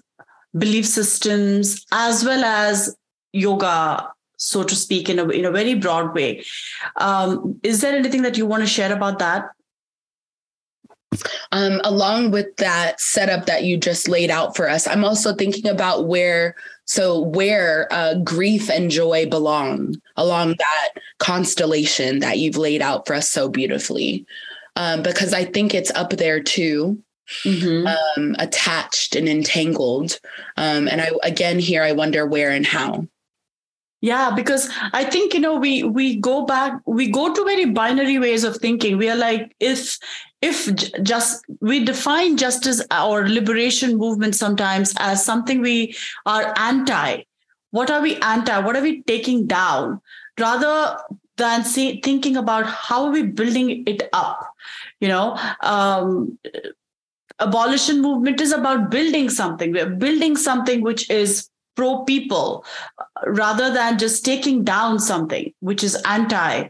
belief 0.57 0.87
systems 0.87 1.85
as 1.93 2.25
well 2.25 2.45
as 2.45 2.97
yoga 3.33 4.14
so 4.45 4.63
to 4.63 4.77
speak, 4.77 5.09
in 5.09 5.19
a 5.19 5.29
in 5.29 5.45
a 5.45 5.51
very 5.51 5.75
broad 5.75 6.15
way. 6.15 6.45
Um, 6.97 7.59
is 7.63 7.81
there 7.81 7.97
anything 7.97 8.23
that 8.23 8.37
you 8.37 8.47
want 8.47 8.63
to 8.63 8.67
share 8.69 8.93
about 8.93 9.19
that? 9.19 9.51
Um, 11.53 11.81
along 11.85 12.33
with 12.33 12.57
that 12.57 13.01
setup 13.01 13.47
that 13.47 13.63
you 13.63 13.77
just 13.77 14.09
laid 14.09 14.31
out 14.31 14.57
for 14.57 14.69
us, 14.69 14.87
I'm 14.87 15.05
also 15.05 15.35
thinking 15.35 15.69
about 15.69 16.07
where 16.07 16.57
so 16.87 17.21
where 17.21 17.89
uh, 17.91 18.15
grief 18.17 18.69
and 18.69 18.91
joy 18.91 19.27
belong 19.27 19.95
along 20.17 20.57
that 20.59 20.89
constellation 21.19 22.19
that 22.19 22.39
you've 22.39 22.57
laid 22.59 22.83
out 22.83 23.07
for 23.07 23.15
us 23.15 23.31
so 23.31 23.49
beautifully, 23.49 24.27
um, 24.77 25.03
because 25.03 25.33
I 25.33 25.45
think 25.45 25.75
it's 25.75 25.91
up 25.93 26.11
there 26.11 26.43
too. 26.43 26.99
Mm-hmm. 27.45 27.87
Um, 27.87 28.37
attached 28.39 29.17
and 29.17 29.27
entangled. 29.27 30.21
Um, 30.59 30.87
and 30.89 31.01
I 31.01 31.11
again 31.23 31.59
here 31.59 31.83
I 31.83 31.93
wonder 31.93 32.27
where 32.27 32.51
and 32.51 32.67
how 32.67 33.09
yeah 34.09 34.31
because 34.39 34.69
i 35.01 35.03
think 35.15 35.35
you 35.37 35.41
know 35.41 35.55
we 35.65 35.73
we 35.99 36.07
go 36.27 36.35
back 36.51 36.79
we 37.01 37.09
go 37.17 37.25
to 37.35 37.45
very 37.45 37.65
binary 37.65 38.19
ways 38.19 38.45
of 38.45 38.57
thinking. 38.57 38.99
We 38.99 39.09
are 39.11 39.17
like 39.17 39.55
if 39.61 39.99
if 40.43 40.59
just 41.03 41.45
we 41.61 41.85
define 41.85 42.37
justice 42.37 42.83
or 43.03 43.29
liberation 43.29 43.97
movement 43.97 44.35
sometimes 44.35 44.95
as 44.99 45.25
something 45.25 45.63
we 45.63 45.97
are 46.27 46.53
anti. 46.57 47.23
What 47.71 47.91
are 47.91 48.03
we 48.03 48.17
anti? 48.17 48.59
What 48.59 48.77
are 48.77 48.83
we 48.83 49.03
taking 49.03 49.47
down? 49.47 50.01
Rather 50.39 50.99
than 51.37 51.65
see, 51.65 52.01
thinking 52.01 52.37
about 52.37 52.67
how 52.67 53.07
are 53.07 53.11
we 53.11 53.23
building 53.23 53.85
it 53.87 54.09
up 54.13 54.55
you 55.05 55.09
know? 55.09 55.39
Um, 55.63 56.39
abolition 57.41 58.01
movement 58.01 58.41
is 58.41 58.53
about 58.53 58.91
building 58.91 59.29
something. 59.29 59.73
We're 59.73 59.91
building 59.91 60.37
something 60.37 60.83
which 60.83 61.11
is 61.11 61.49
pro 61.77 62.05
people 62.05 62.65
rather 63.27 63.73
than 63.73 63.99
just 63.99 64.25
taking 64.25 64.65
down 64.65 64.99
something 64.99 65.53
which 65.61 65.83
is 65.83 65.95
anti 66.05 66.69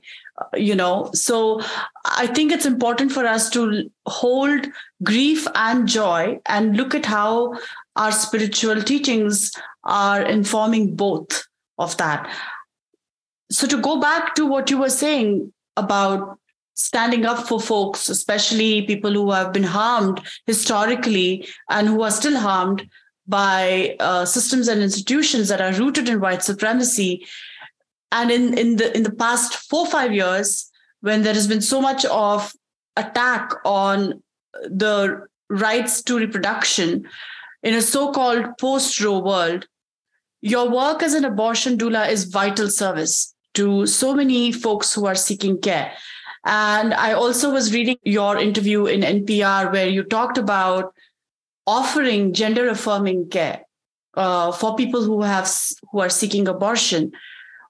you 0.54 0.74
know. 0.74 1.10
So 1.14 1.60
i 2.04 2.26
think 2.26 2.52
it's 2.52 2.66
important 2.66 3.12
for 3.12 3.26
us 3.26 3.48
to 3.50 3.90
hold 4.06 4.66
grief 5.02 5.46
and 5.54 5.88
joy 5.88 6.40
and 6.46 6.76
look 6.76 6.94
at 6.94 7.06
how 7.06 7.54
our 7.96 8.12
spiritual 8.12 8.82
teachings 8.82 9.52
are 9.84 10.22
informing 10.22 10.96
both 10.96 11.46
of 11.78 11.96
that. 11.98 12.28
So 13.50 13.66
to 13.66 13.80
go 13.80 14.00
back 14.00 14.34
to 14.34 14.46
what 14.46 14.70
you 14.70 14.78
were 14.78 14.90
saying 14.90 15.52
about 15.76 16.38
standing 16.74 17.24
up 17.24 17.46
for 17.46 17.60
folks 17.60 18.08
especially 18.08 18.82
people 18.82 19.12
who 19.12 19.30
have 19.30 19.52
been 19.52 19.62
harmed 19.62 20.20
historically 20.46 21.46
and 21.70 21.86
who 21.86 22.02
are 22.02 22.10
still 22.10 22.36
harmed 22.36 22.88
by 23.26 23.96
uh, 24.00 24.24
systems 24.24 24.68
and 24.68 24.82
institutions 24.82 25.48
that 25.48 25.60
are 25.60 25.72
rooted 25.72 26.08
in 26.08 26.20
white 26.20 26.42
supremacy. 26.42 27.26
And 28.12 28.30
in, 28.30 28.56
in 28.56 28.76
the 28.76 28.94
in 28.96 29.02
the 29.02 29.12
past 29.12 29.54
four 29.68 29.86
five 29.86 30.12
years, 30.12 30.70
when 31.00 31.22
there 31.22 31.34
has 31.34 31.46
been 31.46 31.60
so 31.60 31.80
much 31.80 32.04
of 32.06 32.52
attack 32.96 33.50
on 33.64 34.22
the 34.62 35.26
rights 35.48 36.02
to 36.02 36.18
reproduction 36.18 37.08
in 37.62 37.74
a 37.74 37.82
so-called 37.82 38.56
post-Roe 38.58 39.18
world, 39.18 39.66
your 40.42 40.70
work 40.70 41.02
as 41.02 41.14
an 41.14 41.24
abortion 41.24 41.76
doula 41.76 42.08
is 42.08 42.24
vital 42.24 42.68
service 42.68 43.34
to 43.54 43.86
so 43.86 44.14
many 44.14 44.52
folks 44.52 44.92
who 44.92 45.06
are 45.06 45.14
seeking 45.14 45.58
care. 45.58 45.92
And 46.44 46.92
I 46.92 47.12
also 47.12 47.50
was 47.50 47.72
reading 47.72 47.96
your 48.04 48.38
interview 48.38 48.86
in 48.86 49.00
NPR 49.00 49.72
where 49.72 49.88
you 49.88 50.02
talked 50.02 50.36
about 50.36 50.93
offering 51.66 52.32
gender 52.32 52.68
affirming 52.68 53.28
care 53.28 53.64
uh, 54.14 54.52
for 54.52 54.76
people 54.76 55.02
who 55.02 55.22
have 55.22 55.50
who 55.90 56.00
are 56.00 56.10
seeking 56.10 56.48
abortion. 56.48 57.12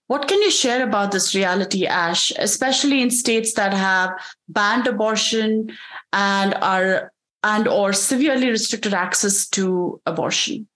What 0.06 0.28
can 0.28 0.42
you 0.42 0.50
share 0.50 0.86
about 0.86 1.12
this 1.12 1.34
reality, 1.34 1.86
Ash, 1.86 2.30
especially 2.38 3.00
in 3.00 3.10
states 3.10 3.54
that 3.54 3.72
have 3.72 4.10
banned 4.48 4.86
abortion 4.86 5.72
and 6.12 6.54
are 6.54 7.12
and 7.42 7.68
or 7.68 7.92
severely 7.92 8.50
restricted 8.50 8.94
access 8.94 9.48
to 9.50 10.00
abortion? 10.04 10.68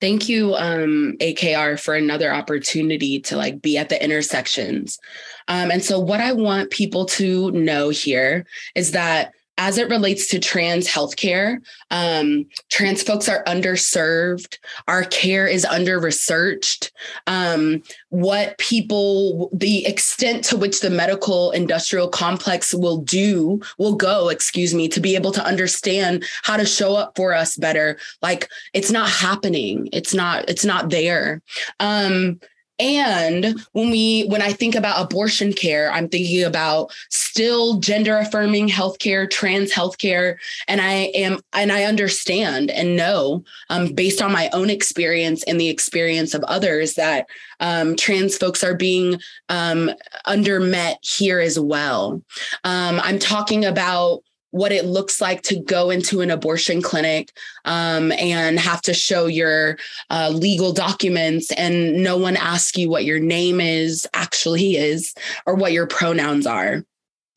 Thank 0.00 0.28
you, 0.28 0.56
um, 0.56 1.14
AKR, 1.20 1.78
for 1.78 1.94
another 1.94 2.34
opportunity 2.34 3.20
to 3.20 3.36
like 3.36 3.62
be 3.62 3.78
at 3.78 3.88
the 3.88 4.02
intersections. 4.02 4.98
Um, 5.46 5.70
and 5.70 5.82
so, 5.82 6.00
what 6.00 6.20
I 6.20 6.32
want 6.32 6.70
people 6.70 7.04
to 7.06 7.52
know 7.52 7.90
here 7.90 8.44
is 8.74 8.90
that 8.92 9.32
as 9.58 9.78
it 9.78 9.88
relates 9.88 10.28
to 10.28 10.38
trans 10.38 10.88
healthcare, 10.88 11.58
um, 11.90 12.46
trans 12.70 13.02
folks 13.02 13.28
are 13.28 13.44
underserved. 13.44 14.58
Our 14.88 15.04
care 15.04 15.46
is 15.46 15.64
under 15.64 16.00
researched. 16.00 16.90
Um, 17.26 17.82
what 18.08 18.56
people, 18.58 19.50
the 19.52 19.86
extent 19.86 20.44
to 20.44 20.56
which 20.56 20.80
the 20.80 20.90
medical 20.90 21.50
industrial 21.50 22.08
complex 22.08 22.72
will 22.72 22.98
do, 22.98 23.60
will 23.78 23.94
go, 23.94 24.30
excuse 24.30 24.74
me, 24.74 24.88
to 24.88 25.00
be 25.00 25.14
able 25.14 25.32
to 25.32 25.44
understand 25.44 26.24
how 26.42 26.56
to 26.56 26.64
show 26.64 26.96
up 26.96 27.14
for 27.14 27.34
us 27.34 27.56
better. 27.56 27.98
Like 28.22 28.48
it's 28.72 28.90
not 28.90 29.08
happening. 29.08 29.88
It's 29.92 30.14
not, 30.14 30.48
it's 30.48 30.64
not 30.64 30.90
there. 30.90 31.42
Um, 31.78 32.40
and 32.82 33.60
when 33.70 33.90
we 33.90 34.24
when 34.24 34.42
I 34.42 34.52
think 34.52 34.74
about 34.74 35.00
abortion 35.00 35.52
care, 35.52 35.92
I'm 35.92 36.08
thinking 36.08 36.42
about 36.42 36.92
still 37.10 37.78
gender 37.78 38.18
affirming 38.18 38.68
healthcare, 38.68 39.30
trans 39.30 39.72
healthcare, 39.72 40.34
and 40.66 40.80
I 40.80 41.12
am 41.14 41.38
and 41.52 41.70
I 41.70 41.84
understand 41.84 42.72
and 42.72 42.96
know 42.96 43.44
um, 43.70 43.92
based 43.94 44.20
on 44.20 44.32
my 44.32 44.50
own 44.52 44.68
experience 44.68 45.44
and 45.44 45.60
the 45.60 45.68
experience 45.68 46.34
of 46.34 46.42
others 46.44 46.94
that 46.94 47.28
um, 47.60 47.94
trans 47.94 48.36
folks 48.36 48.64
are 48.64 48.74
being 48.74 49.20
um, 49.48 49.92
undermet 50.26 50.96
here 51.02 51.38
as 51.38 51.60
well. 51.60 52.20
Um, 52.64 53.00
I'm 53.00 53.20
talking 53.20 53.64
about 53.64 54.24
what 54.52 54.70
it 54.70 54.84
looks 54.84 55.20
like 55.20 55.42
to 55.42 55.58
go 55.58 55.90
into 55.90 56.20
an 56.20 56.30
abortion 56.30 56.80
clinic 56.80 57.32
um, 57.64 58.12
and 58.12 58.60
have 58.60 58.82
to 58.82 58.94
show 58.94 59.26
your 59.26 59.78
uh, 60.10 60.30
legal 60.32 60.72
documents 60.72 61.50
and 61.52 62.02
no 62.02 62.16
one 62.16 62.36
asks 62.36 62.76
you 62.76 62.88
what 62.88 63.04
your 63.04 63.18
name 63.18 63.60
is 63.60 64.06
actually 64.14 64.76
is 64.76 65.14
or 65.46 65.54
what 65.54 65.72
your 65.72 65.86
pronouns 65.86 66.46
are. 66.46 66.84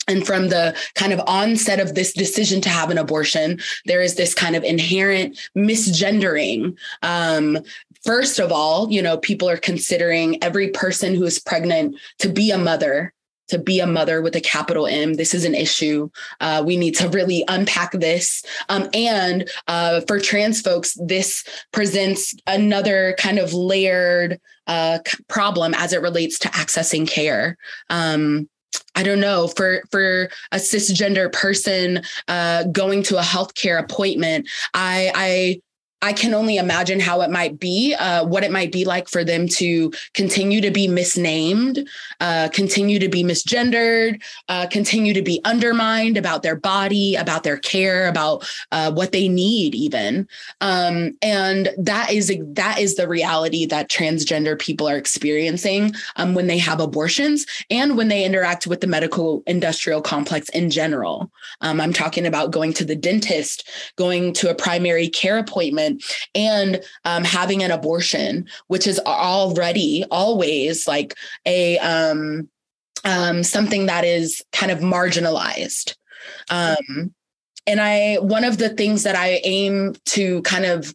And 0.08 0.26
from 0.26 0.50
the 0.50 0.78
kind 0.94 1.14
of 1.14 1.22
onset 1.26 1.80
of 1.80 1.96
this 1.96 2.14
decision 2.14 2.62
to 2.62 2.70
have 2.70 2.92
an 2.92 3.00
abortion 3.00 3.60
there 3.86 4.02
is 4.02 4.16
this 4.16 4.36
kind 4.36 4.56
of 4.56 4.64
inherent 4.64 5.40
misgendering. 5.58 6.78
Um, 7.02 7.58
first 8.04 8.40
of 8.40 8.52
all 8.52 8.92
you 8.92 9.02
know 9.02 9.18
people 9.18 9.50
are 9.50 9.58
considering 9.58 10.44
every 10.44 10.70
person 10.70 11.16
who 11.16 11.24
is 11.24 11.40
pregnant 11.40 11.96
to 12.20 12.28
be 12.28 12.52
a 12.52 12.58
mother 12.58 13.15
to 13.48 13.58
be 13.58 13.80
a 13.80 13.88
mother 13.88 14.22
with 14.22 14.36
a 14.36 14.42
capital 14.42 14.88
M. 14.88 15.14
This 15.14 15.34
is 15.34 15.46
an 15.46 15.56
issue. 15.56 16.10
Uh, 16.40 16.64
we 16.66 16.78
need 16.78 16.96
to 16.96 17.10
really 17.10 17.44
unpack 17.48 17.92
this. 17.94 18.44
Um, 18.70 18.90
and 18.94 19.50
uh, 19.68 20.02
for 20.08 20.20
trans 20.20 20.62
folks, 20.62 20.98
this 21.00 21.44
presents 21.72 22.34
another 22.48 23.16
kind 23.18 23.40
of 23.40 23.54
layered 23.54 24.40
uh, 24.68 25.00
problem 25.28 25.74
as 25.76 25.94
it 25.94 26.02
relates 26.02 26.40
to 26.40 26.48
accessing 26.50 27.08
care. 27.08 27.58
Um, 27.90 28.50
I 28.96 29.04
don't 29.04 29.20
know 29.20 29.48
for 29.48 29.84
for 29.92 30.30
a 30.52 30.58
cisgender 30.58 31.32
person 31.32 32.02
uh, 32.28 32.64
going 32.66 33.04
to 33.04 33.18
a 33.18 33.22
healthcare 33.22 33.80
appointment. 33.80 34.50
I 34.74 35.12
I 35.14 35.62
I 36.06 36.14
can 36.14 36.36
only 36.36 36.58
imagine 36.58 37.00
how 37.00 37.22
it 37.22 37.32
might 37.32 37.60
be, 37.60 37.96
uh, 37.96 38.28
what 38.28 38.44
it 38.44 38.52
might 38.52 38.72
be 38.72 38.86
like 38.86 39.10
for 39.10 39.24
them 39.24 39.48
to 39.48 39.92
continue 40.14 40.62
to 40.62 40.70
be 40.70 40.88
misnamed, 40.88 41.90
uh, 42.20 42.48
continue 42.50 43.00
to 43.00 43.10
be 43.10 43.24
misgendered, 43.24 44.22
uh, 44.48 44.68
continue 44.68 45.16
to 45.16 45.24
be 45.24 45.42
undermined 45.46 46.16
about 46.16 46.44
their 46.44 46.56
body, 46.56 47.16
about 47.16 47.42
their 47.42 47.58
care, 47.58 48.08
about 48.08 48.48
uh, 48.72 48.92
what 48.92 49.14
they 49.14 49.28
need, 49.28 49.74
even. 49.74 50.28
Um, 50.62 51.18
and 51.24 51.70
that 51.80 52.12
is 52.12 52.32
that 52.50 52.78
is 52.78 52.98
the 52.98 53.08
reality 53.08 53.66
that 53.66 53.90
transgender 53.90 54.60
people 54.60 54.88
are 54.88 54.98
experiencing 54.98 55.96
um, 56.18 56.36
when 56.36 56.46
they 56.46 56.60
have 56.60 56.80
abortions 56.80 57.48
and 57.72 57.98
when 57.98 58.10
they 58.10 58.24
interact 58.24 58.68
with 58.68 58.82
the 58.82 58.88
medical 58.88 59.42
industrial 59.48 60.04
complex 60.04 60.50
in 60.50 60.70
general. 60.70 61.32
Um, 61.62 61.82
I'm 61.82 61.94
talking 61.94 62.28
about 62.28 62.52
going 62.52 62.74
to 62.74 62.86
the 62.86 62.96
dentist, 62.96 63.68
going 63.96 64.34
to 64.34 64.52
a 64.52 64.56
primary 64.56 65.08
care 65.08 65.40
appointment 65.40 65.95
and 66.34 66.84
um, 67.04 67.24
having 67.24 67.64
an 67.64 67.72
abortion, 67.72 68.48
which 68.68 68.88
is 68.88 69.00
already 69.00 70.06
always 70.12 70.88
like 70.88 71.16
a 71.46 71.78
um, 71.80 72.50
um, 73.04 73.44
something 73.44 73.86
that 73.86 74.04
is 74.04 74.42
kind 74.52 74.72
of 74.72 74.80
marginalized. 74.80 75.96
Um, 76.50 77.14
and 77.68 77.80
I, 77.80 78.16
one 78.16 78.44
of 78.44 78.58
the 78.58 78.70
things 78.70 79.04
that 79.04 79.16
I 79.16 79.42
aim 79.44 79.96
to 80.06 80.42
kind 80.44 80.66
of 80.66 80.94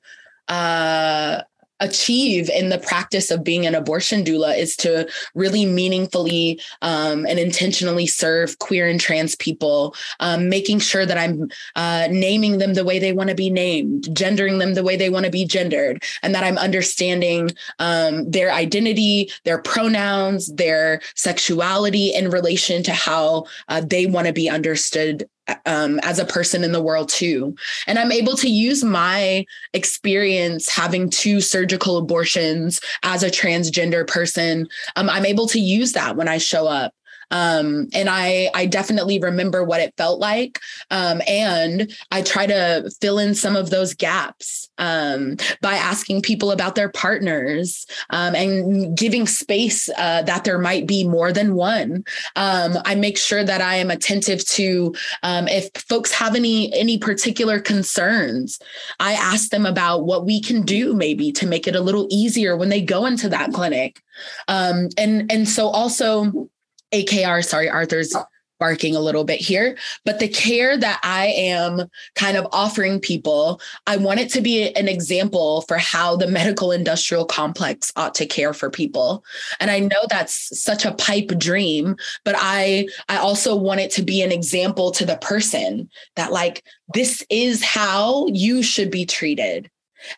uh, 0.49 1.42
achieve 1.81 2.49
in 2.51 2.69
the 2.69 2.79
practice 2.79 3.31
of 3.31 3.43
being 3.43 3.67
an 3.67 3.75
abortion 3.75 4.25
doula 4.25 4.57
is 4.57 4.77
to 4.77 5.09
really 5.35 5.65
meaningfully 5.65 6.61
um, 6.83 7.27
and 7.27 7.39
intentionally 7.39 8.07
serve 8.07 8.59
queer 8.59 8.89
and 8.89 9.01
trans 9.01 9.35
people, 9.37 9.95
um, 10.21 10.49
making 10.49 10.79
sure 10.79 11.07
that 11.07 11.19
I'm 11.19 11.49
uh, 11.77 12.09
naming 12.11 12.59
them 12.59 12.75
the 12.75 12.85
way 12.85 12.99
they 12.99 13.13
want 13.13 13.31
to 13.31 13.35
be 13.35 13.50
named, 13.50 14.15
gendering 14.15 14.59
them 14.59 14.75
the 14.75 14.85
way 14.85 14.97
they 14.97 15.11
want 15.11 15.25
to 15.25 15.31
be 15.31 15.45
gendered, 15.45 16.02
and 16.23 16.35
that 16.35 16.45
I'm 16.45 16.59
understanding 16.59 17.50
um, 17.78 18.31
their 18.31 18.52
identity, 18.52 19.31
their 19.45 19.59
pronouns, 19.59 20.52
their 20.54 21.00
sexuality 21.15 22.15
in 22.15 22.31
relation 22.31 22.83
to 22.85 22.93
how 22.93 23.47
uh, 23.69 23.81
they 23.81 24.07
want 24.07 24.26
to 24.26 24.33
be 24.33 24.49
understood 24.49 25.28
um, 25.67 25.99
as 26.02 26.19
a 26.19 26.25
person 26.25 26.65
in 26.65 26.73
the 26.73 26.82
world 26.82 27.08
too. 27.08 27.54
And 27.86 27.99
I'm 27.99 28.13
able 28.13 28.36
to 28.36 28.49
use 28.49 28.84
my 28.84 29.45
experience 29.73 30.69
having 30.69 31.10
two 31.10 31.41
surgical 31.41 31.97
abortions 31.99 32.80
as 33.02 33.23
a 33.23 33.30
transgender 33.30 34.06
person. 34.06 34.69
Um, 34.97 35.08
I'm 35.10 35.26
able 35.26 35.47
to 35.49 35.60
use 35.60 35.93
that 35.93 36.17
when 36.17 36.28
I 36.28 36.39
show 36.39 36.67
up. 36.67 36.93
Um, 37.30 37.88
and 37.93 38.08
I 38.08 38.50
I 38.54 38.66
definitely 38.66 39.19
remember 39.19 39.64
what 39.64 39.80
it 39.80 39.95
felt 39.97 40.21
like, 40.21 40.60
um, 40.90 41.23
and 41.26 41.93
I 42.10 42.23
try 42.23 42.47
to 42.47 42.90
fill 43.00 43.19
in 43.19 43.34
some 43.34 43.56
of 43.56 43.71
those 43.71 43.95
gaps 43.95 44.69
um, 44.78 45.36
by 45.60 45.75
asking 45.75 46.23
people 46.23 46.50
about 46.50 46.75
their 46.75 46.88
partners 46.88 47.86
um, 48.10 48.34
and 48.34 48.97
giving 48.97 49.26
space 49.26 49.88
uh, 49.97 50.23
that 50.23 50.45
there 50.45 50.58
might 50.58 50.86
be 50.86 51.06
more 51.06 51.32
than 51.32 51.54
one. 51.54 52.04
Um, 52.36 52.78
I 52.84 52.95
make 52.95 53.19
sure 53.19 53.45
that 53.45 53.60
I 53.60 53.76
am 53.76 53.90
attentive 53.90 54.45
to 54.47 54.95
um, 55.23 55.47
if 55.49 55.71
folks 55.88 56.12
have 56.12 56.34
any 56.34 56.73
any 56.75 56.99
particular 56.99 57.60
concerns. 57.60 58.58
I 58.99 59.12
ask 59.12 59.50
them 59.50 59.66
about 59.66 60.04
what 60.06 60.26
we 60.26 60.40
can 60.40 60.62
do 60.62 60.95
maybe 60.95 61.30
to 61.32 61.47
make 61.47 61.66
it 61.66 61.76
a 61.76 61.80
little 61.80 62.08
easier 62.10 62.56
when 62.56 62.71
they 62.71 62.80
go 62.80 63.06
into 63.06 63.28
that 63.28 63.52
clinic. 63.52 64.02
and 64.49 64.93
and 64.99 65.49
so 65.49 65.69
also 65.69 66.49
AKR, 66.93 67.45
sorry, 67.45 67.69
Arthur's 67.69 68.15
barking 68.61 68.95
a 68.95 69.00
little 69.00 69.25
bit 69.25 69.41
here, 69.41 69.76
but 70.05 70.21
the 70.21 70.29
care 70.29 70.76
that 70.76 71.00
I 71.03 71.29
am 71.29 71.89
kind 72.15 72.37
of 72.37 72.47
offering 72.53 73.00
people, 73.00 73.61
I 73.87 73.97
want 73.97 74.21
it 74.21 74.31
to 74.33 74.43
be 74.43 74.71
an 74.75 74.87
example 74.87 75.63
for 75.63 75.79
how 75.79 76.15
the 76.15 76.29
medical 76.29 76.71
industrial 76.71 77.25
complex 77.25 77.91
ought 77.97 78.15
to 78.17 78.26
care 78.26 78.53
for 78.53 78.71
people. 78.71 79.25
And 79.59 79.71
I 79.71 79.81
know 79.81 80.03
that's 80.09 80.61
such 80.63 80.85
a 80.85 80.93
pipe 80.95 81.29
dream, 81.39 81.97
but 82.25 82.37
I 82.39 82.87
I 83.09 83.17
also 83.17 83.57
want 83.57 83.81
it 83.81 83.91
to 83.93 84.03
be 84.03 84.23
an 84.23 84.31
example 84.31 84.93
to 84.93 85.07
the 85.07 85.17
person 85.17 85.89
that 86.17 86.31
like 86.31 86.63
this 86.95 87.25
is 87.31 87.65
how 87.65 88.29
you 88.29 88.63
should 88.63 88.91
be 88.91 89.07
treated. 89.07 89.71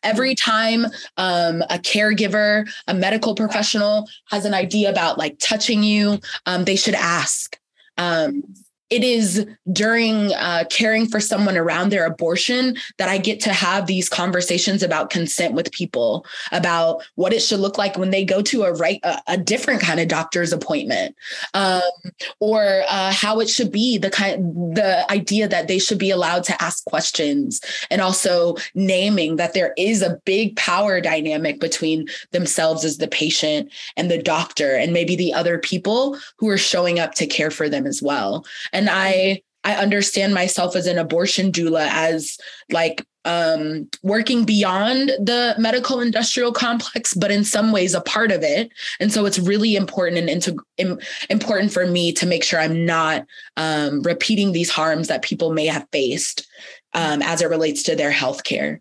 Every 0.03 0.35
time 0.35 0.87
um, 1.17 1.63
a 1.63 1.79
caregiver, 1.79 2.69
a 2.87 2.95
medical 2.95 3.35
professional 3.35 4.09
has 4.31 4.45
an 4.45 4.55
idea 4.55 4.91
about 4.91 5.19
like 5.19 5.39
touching 5.39 5.83
you, 5.83 6.21
um, 6.47 6.65
they 6.65 6.77
should 6.77 6.95
ask. 6.95 7.59
Um, 7.99 8.43
it 8.93 9.03
is 9.03 9.47
during 9.73 10.35
uh, 10.35 10.65
caring 10.69 11.07
for 11.07 11.19
someone 11.19 11.57
around 11.57 11.89
their 11.89 12.05
abortion 12.05 12.77
that 12.99 13.09
I 13.09 13.17
get 13.17 13.41
to 13.41 13.53
have 13.55 13.87
these 13.87 14.07
conversations 14.11 14.83
about 14.83 15.09
consent 15.09 15.55
with 15.55 15.73
people, 15.73 16.27
about 16.51 17.03
what 17.15 17.33
it 17.33 17.41
should 17.41 17.61
look 17.61 17.79
like 17.79 17.97
when 17.97 18.11
they 18.11 18.23
go 18.23 18.43
to 18.43 18.65
a 18.65 18.75
right 18.75 19.01
a, 19.03 19.19
a 19.29 19.39
different 19.39 19.81
kind 19.81 19.99
of 19.99 20.09
doctor's 20.09 20.53
appointment, 20.53 21.17
um, 21.55 21.81
or 22.39 22.83
uh, 22.87 23.11
how 23.13 23.41
it 23.41 23.49
should 23.49 23.73
be 23.73 23.97
the 23.97 24.11
kind 24.11 24.77
the 24.77 25.11
idea 25.11 25.49
that 25.49 25.69
they 25.69 25.79
should 25.79 25.99
be 25.99 26.11
allowed 26.11 26.45
to 26.45 26.63
ask 26.63 26.85
questions, 26.85 27.63
and 27.91 28.03
also 28.03 28.57
naming 28.75 29.37
that 29.37 29.55
there 29.55 29.73
is 29.79 30.03
a 30.03 30.21
big 30.27 30.55
power 30.57 31.01
dynamic 31.01 31.61
between 31.61 32.07
themselves 32.33 32.85
as 32.85 32.99
the 32.99 33.09
patient 33.09 33.73
and 33.97 34.11
the 34.11 34.23
doctor, 34.23 34.77
and 34.77 34.93
maybe 34.93 35.17
the 35.17 35.33
other 35.33 35.59
people 35.59 36.19
who 36.37 36.51
are 36.51 36.59
showing 36.59 36.99
up 36.99 37.15
to 37.15 37.27
care 37.27 37.51
for 37.51 37.71
them 37.71 37.87
as 37.87 38.03
well. 38.03 38.45
And 38.75 38.82
and 38.83 38.91
i 38.91 39.41
i 39.65 39.75
understand 39.75 40.35
myself 40.35 40.75
as 40.75 40.87
an 40.87 40.99
abortion 40.99 41.53
doula 41.53 41.87
as 41.91 42.37
like 42.71 43.07
um, 43.25 43.89
working 44.03 44.45
beyond 44.45 45.11
the 45.11 45.55
medical 45.57 46.01
industrial 46.01 46.53
complex, 46.53 47.15
but 47.15 47.31
in 47.31 47.45
some 47.45 47.71
ways 47.71 47.95
a 47.95 48.01
part 48.01 48.33
of 48.33 48.43
it. 48.43 48.73
And 48.99 49.13
so 49.13 49.27
it's 49.27 49.39
really 49.39 49.77
important 49.77 50.29
and 50.29 50.61
Im, 50.79 50.99
important 51.31 51.73
for 51.73 51.87
me 51.87 52.13
to 52.15 52.27
make 52.27 52.43
sure 52.43 52.59
I'm 52.59 52.85
not 52.85 53.25
um, 53.57 54.03
repeating 54.03 54.51
these 54.51 54.71
harms 54.71 55.09
that 55.09 55.23
people 55.23 55.53
may 55.53 55.67
have 55.67 55.87
faced 55.93 56.49
um, 56.95 57.23
as 57.23 57.43
it 57.43 57.49
relates 57.49 57.85
to 57.85 57.95
their 57.95 58.11
health 58.11 58.43
care. 58.43 58.81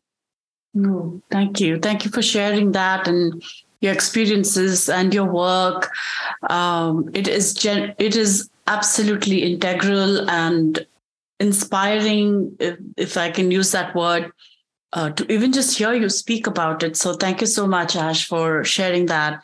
Thank 1.30 1.60
you. 1.60 1.78
Thank 1.78 2.06
you 2.06 2.12
for 2.12 2.22
sharing 2.22 2.72
that 2.72 3.08
and 3.08 3.44
your 3.82 3.94
experiences 3.94 4.90
and 4.90 5.14
your 5.14 5.26
work. 5.26 5.92
Um, 6.50 7.10
it 7.14 7.28
is 7.28 7.54
gen- 7.54 7.96
it 7.98 8.16
is 8.16 8.50
absolutely 8.72 9.44
integral 9.44 10.30
and 10.30 10.86
inspiring, 11.40 12.56
if, 12.60 12.78
if 12.98 13.18
I 13.18 13.32
can 13.32 13.52
use 13.52 13.72
that 13.72 13.94
word, 13.96 14.32
uh, 14.94 15.10
to 15.12 15.32
even 15.32 15.52
just 15.52 15.78
hear 15.78 15.94
you 15.94 16.10
speak 16.10 16.48
about 16.48 16.84
it. 16.84 16.98
So 16.98 17.14
thank 17.14 17.42
you 17.42 17.48
so 17.48 17.68
much, 17.68 17.96
Ash, 17.96 18.28
for 18.28 18.64
sharing 18.64 19.06
that. 19.08 19.44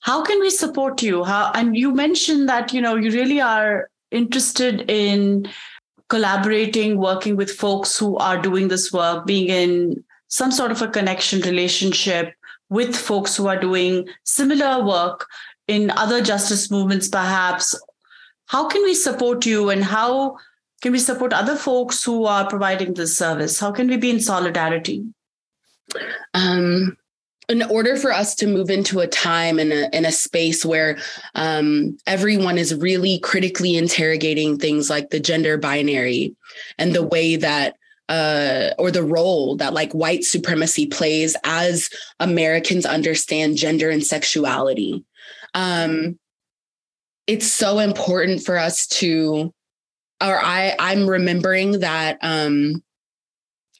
How 0.00 0.22
can 0.22 0.40
we 0.40 0.50
support 0.50 1.02
you? 1.02 1.24
How 1.24 1.50
and 1.54 1.76
you 1.76 1.92
mentioned 1.94 2.48
that 2.48 2.72
you 2.74 2.80
know 2.80 2.94
you 2.94 3.10
really 3.10 3.40
are 3.40 3.88
interested 4.10 4.84
in 4.90 5.48
collaborating, 6.08 6.98
working 6.98 7.36
with 7.36 7.50
folks 7.50 7.98
who 7.98 8.16
are 8.18 8.40
doing 8.40 8.68
this 8.68 8.92
work, 8.92 9.26
being 9.26 9.48
in 9.48 10.04
some 10.28 10.52
sort 10.52 10.70
of 10.70 10.82
a 10.82 10.88
connection 10.88 11.40
relationship 11.40 12.34
with 12.68 12.94
folks 12.94 13.36
who 13.36 13.46
are 13.46 13.58
doing 13.58 14.08
similar 14.24 14.84
work 14.84 15.26
in 15.68 15.90
other 15.92 16.20
justice 16.22 16.70
movements, 16.70 17.08
perhaps. 17.08 17.74
How 18.46 18.68
can 18.68 18.82
we 18.82 18.94
support 18.94 19.46
you 19.46 19.70
and 19.70 19.82
how 19.82 20.36
can 20.82 20.92
we 20.92 20.98
support 20.98 21.32
other 21.32 21.56
folks 21.56 22.04
who 22.04 22.26
are 22.26 22.48
providing 22.48 22.94
this 22.94 23.16
service? 23.16 23.58
How 23.58 23.72
can 23.72 23.88
we 23.88 23.96
be 23.96 24.10
in 24.10 24.20
solidarity? 24.20 25.04
Um, 26.34 26.96
in 27.48 27.62
order 27.62 27.96
for 27.96 28.12
us 28.12 28.34
to 28.36 28.46
move 28.46 28.70
into 28.70 29.00
a 29.00 29.06
time 29.06 29.58
and 29.58 29.72
a, 29.72 30.08
a 30.08 30.12
space 30.12 30.64
where 30.64 30.98
um, 31.34 31.96
everyone 32.06 32.58
is 32.58 32.74
really 32.74 33.18
critically 33.18 33.76
interrogating 33.76 34.58
things 34.58 34.88
like 34.88 35.10
the 35.10 35.20
gender 35.20 35.58
binary 35.58 36.34
and 36.78 36.94
the 36.94 37.02
way 37.02 37.36
that 37.36 37.76
uh, 38.08 38.70
or 38.78 38.90
the 38.90 39.02
role 39.02 39.56
that 39.56 39.72
like 39.72 39.92
white 39.92 40.24
supremacy 40.24 40.86
plays 40.86 41.36
as 41.44 41.88
Americans 42.20 42.84
understand 42.84 43.56
gender 43.56 43.88
and 43.88 44.04
sexuality. 44.04 45.04
Um, 45.54 46.18
it's 47.26 47.50
so 47.50 47.78
important 47.78 48.42
for 48.42 48.58
us 48.58 48.86
to 48.86 49.52
or 50.22 50.40
I 50.42 50.74
I'm 50.78 51.08
remembering 51.08 51.80
that 51.80 52.18
um 52.22 52.82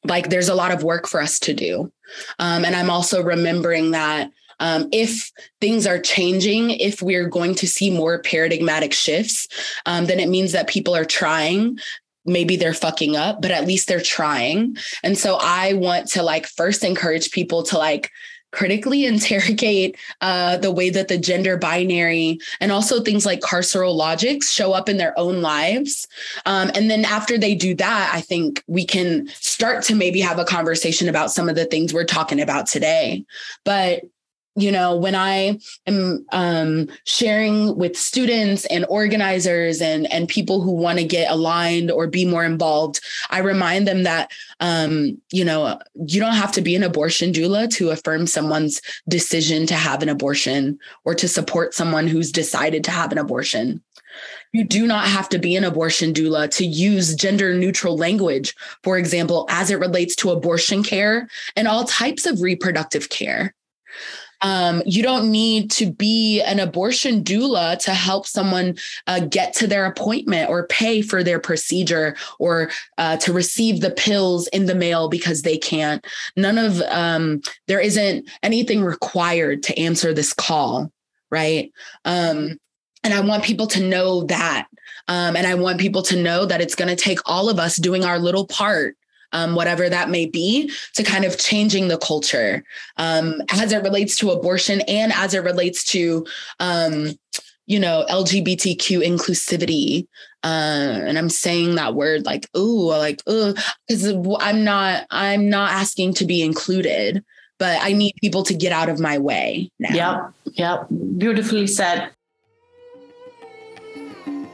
like 0.04 0.28
there's 0.28 0.48
a 0.48 0.54
lot 0.54 0.72
of 0.72 0.85
work 0.85 1.07
for 1.07 1.20
us 1.20 1.38
to 1.40 1.54
do. 1.54 1.90
Um, 2.38 2.64
and 2.64 2.76
I'm 2.76 2.90
also 2.90 3.22
remembering 3.22 3.92
that 3.92 4.30
um, 4.61 4.88
if 4.92 5.33
things 5.61 5.87
are 5.87 5.98
changing, 5.98 6.70
if 6.70 7.02
we're 7.02 7.28
going 7.28 7.54
to 7.57 7.66
see 7.66 7.90
more 7.90 8.20
paradigmatic 8.20 8.92
shifts, 8.92 9.48
um, 9.87 10.07
then 10.07 10.20
it 10.20 10.28
means 10.28 10.52
that 10.52 10.68
people 10.68 10.94
are 10.94 11.04
trying. 11.04 11.78
Maybe 12.24 12.57
they're 12.57 12.74
fucking 12.74 13.16
up, 13.16 13.42
but 13.42 13.50
at 13.50 13.66
least 13.66 13.88
they're 13.88 14.00
trying. 14.00 14.76
And 15.02 15.18
so 15.18 15.38
I 15.40 15.72
want 15.74 16.09
to 16.11 16.22
like 16.22 16.46
first 16.46 16.85
encourage 16.85 17.30
people 17.33 17.62
to 17.64 17.78
like 17.78 18.11
critically 18.54 19.04
interrogate 19.14 19.96
uh, 20.20 20.56
the 20.56 20.70
way 20.70 20.90
that 20.90 21.08
the 21.08 21.18
gender 21.18 21.56
binary 21.56 22.38
and 22.60 22.72
also 22.72 23.02
things 23.02 23.26
like 23.26 23.40
carceral 23.40 23.94
logics 23.94 24.50
show 24.50 24.72
up 24.72 24.88
in 24.88 24.96
their 24.96 25.18
own 25.18 25.42
lives. 25.42 26.06
Um, 26.46 26.70
and 26.74 26.90
then 26.90 27.04
after 27.04 27.36
they 27.36 27.54
do 27.54 27.74
that, 27.74 28.10
I 28.14 28.20
think 28.20 28.62
we 28.66 28.86
can 28.86 29.28
start 29.28 29.82
to 29.84 29.94
maybe 29.94 30.20
have 30.20 30.38
a 30.38 30.44
conversation 30.44 31.08
about 31.08 31.30
some 31.30 31.48
of 31.48 31.56
the 31.56 31.66
things 31.66 31.92
we're 31.92 32.04
talking 32.04 32.40
about 32.40 32.66
today. 32.66 33.24
But 33.64 34.04
you 34.56 34.70
know 34.70 34.96
when 34.96 35.14
i 35.14 35.58
am 35.86 36.24
um, 36.32 36.88
sharing 37.04 37.76
with 37.76 37.96
students 37.96 38.64
and 38.66 38.86
organizers 38.88 39.80
and 39.80 40.10
and 40.12 40.28
people 40.28 40.60
who 40.60 40.72
want 40.72 40.98
to 40.98 41.04
get 41.04 41.30
aligned 41.30 41.90
or 41.90 42.06
be 42.06 42.24
more 42.24 42.44
involved 42.44 43.00
i 43.30 43.38
remind 43.38 43.86
them 43.86 44.02
that 44.04 44.30
um, 44.60 45.20
you 45.30 45.44
know 45.44 45.78
you 46.06 46.20
don't 46.20 46.34
have 46.34 46.52
to 46.52 46.62
be 46.62 46.74
an 46.74 46.82
abortion 46.82 47.32
doula 47.32 47.68
to 47.70 47.90
affirm 47.90 48.26
someone's 48.26 48.80
decision 49.08 49.66
to 49.66 49.74
have 49.74 50.02
an 50.02 50.08
abortion 50.08 50.78
or 51.04 51.14
to 51.14 51.28
support 51.28 51.74
someone 51.74 52.06
who's 52.06 52.30
decided 52.30 52.84
to 52.84 52.90
have 52.90 53.12
an 53.12 53.18
abortion 53.18 53.82
you 54.52 54.62
do 54.62 54.86
not 54.86 55.08
have 55.08 55.28
to 55.30 55.38
be 55.38 55.56
an 55.56 55.64
abortion 55.64 56.12
doula 56.12 56.48
to 56.56 56.64
use 56.64 57.16
gender 57.16 57.54
neutral 57.54 57.96
language, 57.96 58.54
for 58.84 58.96
example, 58.96 59.46
as 59.48 59.68
it 59.68 59.80
relates 59.80 60.14
to 60.16 60.30
abortion 60.30 60.84
care 60.84 61.28
and 61.56 61.66
all 61.66 61.82
types 61.84 62.24
of 62.24 62.40
reproductive 62.40 63.08
care. 63.08 63.52
Um, 64.44 64.83
you 64.85 65.02
don't 65.02 65.30
need 65.30 65.70
to 65.72 65.90
be 65.90 66.42
an 66.42 66.61
abortion 66.61 67.24
doula 67.24 67.78
to 67.80 67.94
help 67.94 68.26
someone 68.26 68.76
uh, 69.07 69.20
get 69.20 69.54
to 69.54 69.66
their 69.66 69.87
appointment 69.87 70.50
or 70.50 70.66
pay 70.66 71.00
for 71.00 71.24
their 71.24 71.40
procedure 71.40 72.14
or 72.38 72.70
uh, 72.98 73.16
to 73.16 73.33
receive 73.33 73.80
the 73.80 73.90
pills 73.90 74.46
in 74.48 74.66
the 74.66 74.74
mail 74.74 75.09
because 75.09 75.42
they 75.42 75.57
can't. 75.57 76.07
None 76.37 76.59
of 76.59 76.83
um, 76.83 77.40
there 77.68 77.80
isn't 77.80 78.28
anything 78.42 78.85
required 78.85 79.62
to 79.64 79.78
answer 79.78 80.12
this 80.12 80.35
call, 80.35 80.92
right? 81.30 81.72
Um, 82.04 82.59
and 83.02 83.14
I 83.14 83.20
want 83.20 83.44
people 83.44 83.66
to 83.68 83.83
know 83.83 84.24
that. 84.24 84.66
Um, 85.09 85.37
and 85.37 85.46
I 85.46 85.54
want 85.54 85.80
people 85.80 86.02
to 86.02 86.22
know 86.22 86.44
that 86.44 86.61
it's 86.61 86.74
going 86.74 86.94
to 86.94 87.02
take 87.02 87.18
all 87.26 87.48
of 87.48 87.59
us 87.59 87.76
doing 87.76 88.04
our 88.04 88.18
little 88.18 88.46
part 88.46 88.96
um, 89.32 89.54
whatever 89.54 89.88
that 89.88 90.10
may 90.10 90.26
be, 90.26 90.70
to 90.94 91.02
kind 91.02 91.24
of 91.24 91.38
changing 91.38 91.88
the 91.88 91.98
culture 91.98 92.64
um, 92.96 93.42
as 93.50 93.72
it 93.72 93.82
relates 93.82 94.16
to 94.16 94.30
abortion 94.30 94.80
and 94.82 95.12
as 95.12 95.34
it 95.34 95.42
relates 95.44 95.84
to, 95.84 96.26
um, 96.60 97.10
you 97.66 97.78
know, 97.78 98.04
LGBTQ 98.10 99.06
inclusivity. 99.06 100.06
Uh, 100.42 101.00
and 101.06 101.18
I'm 101.18 101.30
saying 101.30 101.76
that 101.76 101.94
word 101.94 102.26
like, 102.26 102.48
ooh, 102.56 102.90
like, 102.90 103.22
ooh, 103.28 103.54
because 103.88 104.06
I'm 104.40 104.64
not, 104.64 105.06
I'm 105.10 105.48
not 105.48 105.72
asking 105.72 106.14
to 106.14 106.26
be 106.26 106.42
included, 106.42 107.24
but 107.58 107.78
I 107.80 107.92
need 107.92 108.14
people 108.20 108.42
to 108.44 108.54
get 108.54 108.72
out 108.72 108.88
of 108.88 109.00
my 109.00 109.18
way 109.18 109.70
now. 109.78 110.32
Yep, 110.46 110.56
yep. 110.58 110.87
Beautifully 111.16 111.66
said. 111.66 112.10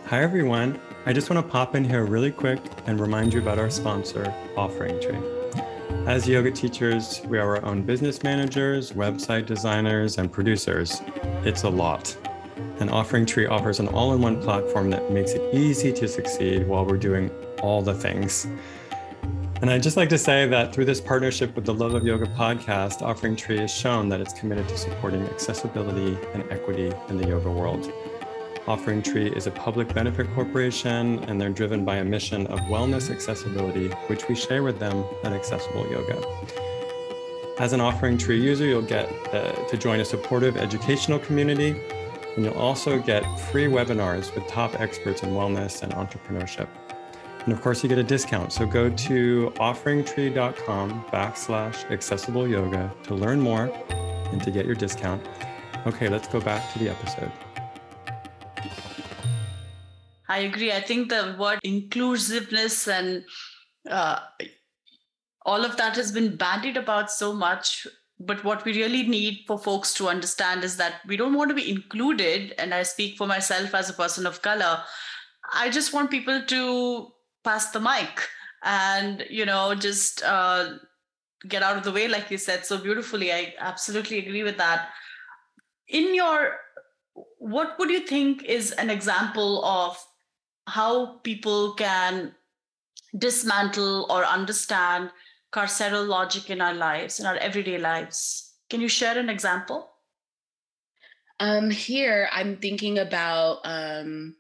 Hi, 0.07 0.23
everyone. 0.23 0.81
I 1.11 1.13
just 1.13 1.29
want 1.29 1.45
to 1.45 1.53
pop 1.53 1.75
in 1.75 1.83
here 1.83 2.05
really 2.05 2.31
quick 2.31 2.61
and 2.87 3.01
remind 3.01 3.35
you 3.35 3.41
about 3.41 3.59
our 3.59 3.69
sponsor, 3.69 4.33
Offering 4.57 5.01
Tree. 5.01 5.19
As 6.07 6.29
yoga 6.29 6.53
teachers, 6.53 7.21
we 7.27 7.37
are 7.37 7.57
our 7.57 7.65
own 7.65 7.83
business 7.83 8.23
managers, 8.23 8.93
website 8.93 9.45
designers, 9.45 10.19
and 10.19 10.31
producers. 10.31 11.03
It's 11.45 11.65
a 11.65 11.69
lot. 11.69 12.17
And 12.79 12.89
Offering 12.91 13.27
Tree 13.27 13.47
offers 13.47 13.81
an 13.81 13.89
all 13.89 14.15
in 14.15 14.23
one 14.23 14.41
platform 14.41 14.89
that 14.91 15.11
makes 15.11 15.33
it 15.33 15.53
easy 15.53 15.93
to 15.95 16.07
succeed 16.07 16.69
while 16.69 16.87
we're 16.87 16.97
doing 16.97 17.29
all 17.61 17.83
the 17.83 17.93
things. 17.93 18.47
And 19.63 19.69
I'd 19.69 19.83
just 19.83 19.97
like 19.97 20.11
to 20.11 20.19
say 20.19 20.47
that 20.47 20.73
through 20.73 20.85
this 20.85 21.01
partnership 21.01 21.57
with 21.57 21.65
the 21.65 21.75
Love 21.75 21.95
of 21.95 22.05
Yoga 22.05 22.27
podcast, 22.27 23.03
Offering 23.03 23.35
Tree 23.35 23.59
has 23.59 23.75
shown 23.75 24.09
that 24.11 24.21
it's 24.21 24.35
committed 24.35 24.69
to 24.69 24.79
supporting 24.79 25.23
accessibility 25.23 26.17
and 26.35 26.45
equity 26.53 26.93
in 27.09 27.17
the 27.17 27.27
yoga 27.27 27.51
world. 27.51 27.93
Offering 28.67 29.03
Tree 29.03 29.31
is 29.31 29.47
a 29.47 29.51
public 29.51 29.93
benefit 29.95 30.33
corporation, 30.35 31.25
and 31.25 31.41
they're 31.41 31.49
driven 31.49 31.85
by 31.85 31.97
a 31.97 32.05
mission 32.05 32.47
of 32.49 32.61
wellness 32.61 33.11
accessibility, 33.11 33.89
which 34.09 34.29
we 34.29 34.35
share 34.35 34.63
with 34.63 34.79
them 34.79 35.05
at 35.25 35.33
Accessible 35.33 35.91
Yoga. 35.91 36.23
As 37.59 37.73
an 37.73 37.81
Offering 37.81 38.19
Tree 38.19 38.41
user, 38.41 38.67
you'll 38.67 38.83
get 38.83 39.09
uh, 39.35 39.53
to 39.67 39.77
join 39.77 40.01
a 40.01 40.05
supportive 40.05 40.57
educational 40.57 41.19
community, 41.19 41.81
and 42.37 42.45
you'll 42.45 42.59
also 42.59 42.99
get 42.99 43.23
free 43.51 43.67
webinars 43.67 44.35
with 44.35 44.47
top 44.47 44.79
experts 44.79 45.23
in 45.23 45.31
wellness 45.31 45.83
and 45.83 45.93
entrepreneurship. 45.95 46.69
And 47.45 47.55
of 47.55 47.63
course, 47.63 47.83
you 47.83 47.89
get 47.89 47.99
a 47.99 48.05
discount. 48.05 48.53
So 48.53 48.67
go 48.67 48.91
to 48.91 49.53
offeringtree.com 49.57 51.05
backslash 51.05 51.91
accessible 51.91 52.47
yoga 52.47 52.93
to 53.05 53.15
learn 53.15 53.41
more 53.41 53.73
and 54.31 54.43
to 54.43 54.51
get 54.51 54.67
your 54.67 54.75
discount. 54.75 55.27
Okay, 55.87 56.09
let's 56.09 56.29
go 56.29 56.41
back 56.41 56.73
to 56.75 56.79
the 56.79 56.91
episode. 56.91 57.33
I 60.31 60.39
agree. 60.39 60.71
I 60.71 60.81
think 60.81 61.09
the 61.09 61.35
word 61.37 61.59
inclusiveness 61.65 62.87
and 62.87 63.25
uh, 63.91 64.21
all 65.45 65.65
of 65.65 65.77
that 65.77 65.97
has 65.97 66.13
been 66.13 66.37
bandied 66.37 66.77
about 66.77 67.11
so 67.11 67.33
much. 67.33 67.85
But 68.21 68.45
what 68.45 68.65
we 68.65 68.77
really 68.77 69.03
need 69.03 69.41
for 69.49 69.59
folks 69.59 69.93
to 69.95 70.09
understand 70.09 70.63
is 70.63 70.77
that 70.77 71.01
we 71.09 71.17
don't 71.17 71.35
want 71.35 71.49
to 71.49 71.55
be 71.55 71.69
included. 71.69 72.55
And 72.59 72.73
I 72.73 72.85
speak 72.85 73.17
for 73.17 73.27
myself 73.27 73.75
as 73.75 73.91
a 73.91 73.95
person 73.95 74.25
of 74.25 74.41
color. 74.41 74.81
I 75.53 75.69
just 75.69 75.93
want 75.93 76.13
people 76.13 76.45
to 76.47 77.09
pass 77.43 77.73
the 77.73 77.81
mic 77.81 78.29
and, 78.63 79.25
you 79.29 79.45
know, 79.45 79.75
just 79.75 80.23
uh, 80.23 80.75
get 81.49 81.65
out 81.65 81.77
of 81.77 81.83
the 81.83 81.91
way, 81.91 82.07
like 82.07 82.31
you 82.31 82.39
said 82.39 82.65
so 82.65 82.79
beautifully. 82.79 83.33
I 83.33 83.55
absolutely 83.59 84.19
agree 84.19 84.45
with 84.45 84.59
that. 84.59 84.91
In 85.89 86.15
your 86.15 86.57
what 87.39 87.79
would 87.79 87.91
you 87.91 88.07
think 88.07 88.45
is 88.45 88.71
an 88.73 88.91
example 88.91 89.65
of 89.65 89.97
how 90.71 91.19
people 91.23 91.75
can 91.75 92.33
dismantle 93.17 94.07
or 94.09 94.25
understand 94.25 95.11
carceral 95.53 96.07
logic 96.07 96.49
in 96.49 96.61
our 96.61 96.75
lives, 96.75 97.19
in 97.19 97.27
our 97.27 97.37
everyday 97.37 97.79
lives. 97.79 98.55
Can 98.69 98.81
you 98.81 98.89
share 98.89 99.19
an 99.19 99.29
example? 99.29 99.91
Um, 101.41 101.71
here 101.71 102.29
I'm 102.33 102.57
thinking 102.57 102.99
about 102.99 103.61
um, 103.65 104.37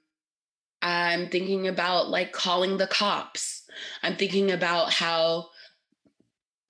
I'm 0.82 1.28
thinking 1.28 1.66
about 1.66 2.10
like 2.10 2.32
calling 2.32 2.76
the 2.76 2.86
cops. 2.86 3.62
I'm 4.02 4.16
thinking 4.16 4.52
about 4.52 4.92
how 4.92 5.48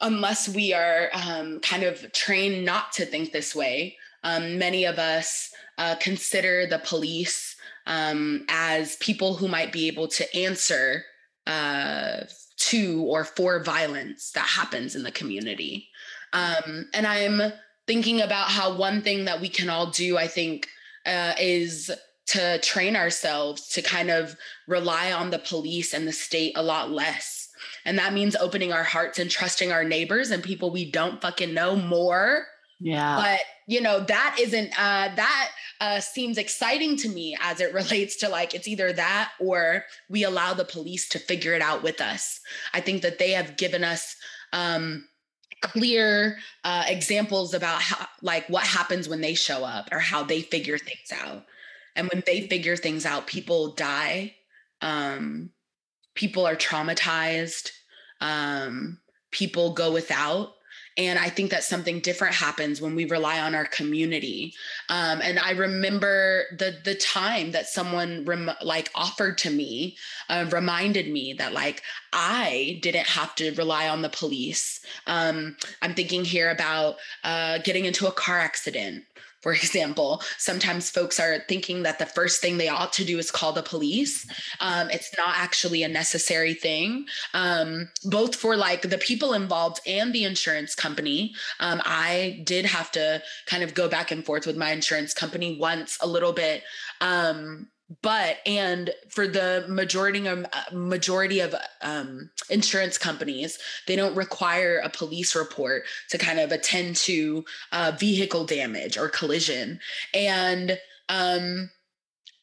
unless 0.00 0.48
we 0.48 0.72
are 0.72 1.10
um, 1.12 1.60
kind 1.60 1.82
of 1.82 2.10
trained 2.12 2.64
not 2.64 2.92
to 2.92 3.04
think 3.04 3.32
this 3.32 3.54
way, 3.54 3.96
um, 4.24 4.58
many 4.58 4.84
of 4.84 4.98
us 4.98 5.50
uh, 5.78 5.96
consider 5.96 6.66
the 6.66 6.78
police 6.78 7.56
um, 7.86 8.44
as 8.48 8.96
people 8.96 9.34
who 9.34 9.48
might 9.48 9.72
be 9.72 9.86
able 9.88 10.08
to 10.08 10.36
answer 10.36 11.04
uh, 11.46 12.20
to 12.56 13.02
or 13.04 13.24
for 13.24 13.62
violence 13.62 14.30
that 14.32 14.46
happens 14.46 14.94
in 14.94 15.02
the 15.02 15.10
community. 15.10 15.88
Um, 16.32 16.88
and 16.94 17.06
I'm 17.06 17.52
thinking 17.86 18.20
about 18.20 18.48
how 18.48 18.76
one 18.76 19.02
thing 19.02 19.24
that 19.24 19.40
we 19.40 19.48
can 19.48 19.68
all 19.68 19.86
do, 19.90 20.16
I 20.16 20.26
think, 20.26 20.68
uh, 21.06 21.32
is 21.40 21.90
to 22.28 22.58
train 22.60 22.94
ourselves 22.94 23.66
to 23.68 23.82
kind 23.82 24.10
of 24.10 24.36
rely 24.68 25.12
on 25.12 25.30
the 25.30 25.38
police 25.38 25.92
and 25.92 26.06
the 26.06 26.12
state 26.12 26.52
a 26.54 26.62
lot 26.62 26.90
less. 26.90 27.48
And 27.84 27.98
that 27.98 28.12
means 28.12 28.36
opening 28.36 28.72
our 28.72 28.84
hearts 28.84 29.18
and 29.18 29.30
trusting 29.30 29.72
our 29.72 29.82
neighbors 29.82 30.30
and 30.30 30.42
people 30.42 30.70
we 30.70 30.88
don't 30.88 31.20
fucking 31.20 31.52
know 31.52 31.74
more. 31.74 32.46
Yeah. 32.78 33.16
But, 33.16 33.40
you 33.70 33.80
know, 33.80 34.00
that 34.00 34.36
isn't, 34.40 34.72
uh, 34.76 35.14
that 35.14 35.50
uh, 35.80 36.00
seems 36.00 36.38
exciting 36.38 36.96
to 36.96 37.08
me 37.08 37.36
as 37.40 37.60
it 37.60 37.72
relates 37.72 38.16
to 38.16 38.28
like, 38.28 38.52
it's 38.52 38.66
either 38.66 38.92
that 38.92 39.30
or 39.38 39.84
we 40.08 40.24
allow 40.24 40.52
the 40.52 40.64
police 40.64 41.08
to 41.08 41.20
figure 41.20 41.54
it 41.54 41.62
out 41.62 41.82
with 41.84 42.00
us. 42.00 42.40
I 42.74 42.80
think 42.80 43.02
that 43.02 43.20
they 43.20 43.30
have 43.30 43.56
given 43.56 43.84
us, 43.84 44.16
um, 44.52 45.06
clear 45.62 46.38
uh, 46.64 46.84
examples 46.88 47.54
about 47.54 47.80
how 47.82 48.06
like 48.22 48.48
what 48.48 48.64
happens 48.64 49.08
when 49.08 49.20
they 49.20 49.34
show 49.34 49.62
up 49.62 49.88
or 49.92 49.98
how 49.98 50.24
they 50.24 50.40
figure 50.40 50.78
things 50.78 51.12
out. 51.22 51.44
And 51.94 52.08
when 52.08 52.22
they 52.26 52.48
figure 52.48 52.76
things 52.76 53.06
out 53.06 53.26
people 53.26 53.74
die. 53.74 54.34
Um, 54.80 55.50
people 56.14 56.46
are 56.46 56.56
traumatized. 56.56 57.70
Um, 58.20 58.98
people 59.30 59.74
go 59.74 59.92
without 59.92 60.54
and 61.06 61.18
i 61.18 61.28
think 61.28 61.50
that 61.50 61.64
something 61.64 62.00
different 62.00 62.34
happens 62.34 62.80
when 62.80 62.94
we 62.94 63.04
rely 63.06 63.40
on 63.40 63.54
our 63.54 63.64
community. 63.64 64.54
Um, 64.88 65.20
and 65.22 65.38
i 65.38 65.52
remember 65.52 66.44
the 66.56 66.76
the 66.84 66.94
time 66.94 67.52
that 67.52 67.66
someone 67.66 68.24
rem- 68.24 68.50
like 68.62 68.90
offered 68.94 69.38
to 69.38 69.50
me 69.50 69.96
uh, 70.28 70.46
reminded 70.50 71.10
me 71.10 71.32
that 71.34 71.52
like 71.52 71.82
i 72.12 72.78
didn't 72.82 73.06
have 73.06 73.34
to 73.36 73.52
rely 73.54 73.88
on 73.88 74.02
the 74.02 74.08
police. 74.08 74.80
Um, 75.06 75.56
i'm 75.82 75.94
thinking 75.94 76.24
here 76.24 76.50
about 76.50 76.96
uh, 77.24 77.58
getting 77.58 77.84
into 77.84 78.06
a 78.06 78.12
car 78.12 78.38
accident 78.38 79.04
for 79.40 79.52
example, 79.60 80.22
sometimes 80.38 80.90
folks 80.90 81.18
are 81.18 81.44
thinking 81.48 81.82
that 81.82 81.98
the 81.98 82.06
first 82.06 82.40
thing 82.40 82.58
they 82.58 82.68
ought 82.68 82.92
to 82.94 83.04
do 83.04 83.18
is 83.18 83.30
call 83.30 83.52
the 83.52 83.62
police. 83.62 84.26
Um, 84.60 84.90
it's 84.90 85.16
not 85.16 85.36
actually 85.36 85.82
a 85.82 85.88
necessary 85.88 86.54
thing, 86.54 87.06
um, 87.34 87.88
both 88.04 88.34
for 88.34 88.56
like 88.56 88.82
the 88.82 88.98
people 88.98 89.32
involved 89.32 89.80
and 89.86 90.12
the 90.12 90.24
insurance 90.24 90.74
company. 90.74 91.34
Um, 91.60 91.80
I 91.84 92.42
did 92.44 92.66
have 92.66 92.90
to 92.92 93.22
kind 93.46 93.62
of 93.62 93.74
go 93.74 93.88
back 93.88 94.10
and 94.10 94.24
forth 94.24 94.46
with 94.46 94.56
my 94.56 94.72
insurance 94.72 95.14
company 95.14 95.56
once 95.58 95.98
a 96.00 96.06
little 96.06 96.32
bit 96.32 96.62
um, 97.00 97.68
but 98.02 98.38
and 98.46 98.90
for 99.08 99.26
the 99.26 99.64
majority 99.68 100.26
of 100.26 100.44
uh, 100.44 100.74
majority 100.74 101.40
of 101.40 101.54
um, 101.82 102.30
insurance 102.48 102.96
companies 102.98 103.58
they 103.86 103.96
don't 103.96 104.14
require 104.14 104.78
a 104.78 104.90
police 104.90 105.34
report 105.34 105.82
to 106.08 106.18
kind 106.18 106.38
of 106.38 106.52
attend 106.52 106.96
to 106.96 107.44
uh, 107.72 107.92
vehicle 107.98 108.44
damage 108.44 108.96
or 108.96 109.08
collision. 109.08 109.80
And 110.14 110.78
um, 111.08 111.70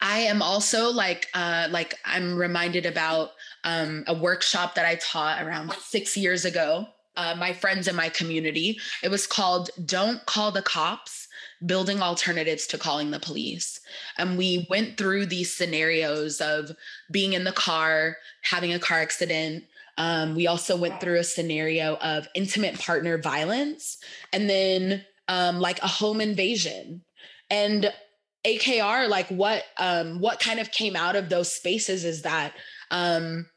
i 0.01 0.19
am 0.19 0.41
also 0.41 0.91
like 0.91 1.27
uh, 1.33 1.67
like 1.71 1.95
i'm 2.05 2.35
reminded 2.35 2.85
about 2.85 3.31
um, 3.63 4.03
a 4.07 4.13
workshop 4.13 4.75
that 4.75 4.85
i 4.85 4.95
taught 4.95 5.41
around 5.41 5.73
six 5.73 6.15
years 6.15 6.45
ago 6.45 6.85
uh, 7.17 7.35
my 7.37 7.51
friends 7.51 7.87
in 7.87 7.95
my 7.95 8.09
community. 8.09 8.79
It 9.03 9.09
was 9.09 9.27
called 9.27 9.71
don't 9.83 10.23
call 10.25 10.51
the 10.51 10.61
cops 10.61 11.26
building 11.65 12.01
alternatives 12.01 12.67
to 12.67 12.77
calling 12.77 13.11
the 13.11 13.19
police. 13.19 13.79
And 14.17 14.37
we 14.37 14.67
went 14.69 14.97
through 14.97 15.25
these 15.25 15.53
scenarios 15.55 16.39
of 16.39 16.71
being 17.11 17.33
in 17.33 17.43
the 17.43 17.51
car, 17.51 18.17
having 18.43 18.73
a 18.73 18.79
car 18.79 18.99
accident. 18.99 19.63
Um, 19.97 20.35
we 20.35 20.47
also 20.47 20.77
went 20.77 21.01
through 21.01 21.17
a 21.17 21.23
scenario 21.23 21.95
of 21.97 22.27
intimate 22.35 22.79
partner 22.79 23.17
violence 23.17 23.97
and 24.31 24.49
then 24.49 25.03
um, 25.27 25.59
like 25.59 25.81
a 25.81 25.87
home 25.87 26.21
invasion. 26.21 27.01
And 27.49 27.91
AKR, 28.45 29.09
like 29.09 29.27
what 29.29 29.63
um, 29.77 30.19
what 30.19 30.39
kind 30.39 30.59
of 30.59 30.71
came 30.71 30.95
out 30.95 31.15
of 31.15 31.29
those 31.29 31.51
spaces 31.51 32.05
is 32.05 32.21
that 32.21 32.53
um, 32.91 33.47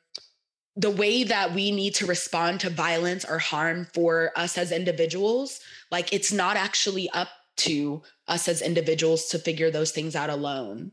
the 0.77 0.91
way 0.91 1.25
that 1.25 1.55
we 1.55 1.71
need 1.71 1.95
to 1.97 2.07
respond 2.07 2.61
to 2.61 2.71
violence 2.71 3.25
or 3.25 3.39
harm 3.39 3.87
for 3.93 4.33
us 4.37 4.57
as 4.57 4.73
individuals, 4.73 5.61
like 5.91 6.13
it's 6.13 6.33
not 6.33 6.57
actually 6.57 7.11
up 7.11 7.29
to 7.61 8.03
us 8.29 8.49
as 8.49 8.63
individuals 8.63 9.27
to 9.27 9.39
figure 9.39 9.71
those 9.71 9.91
things 9.91 10.17
out 10.17 10.31
alone. 10.31 10.93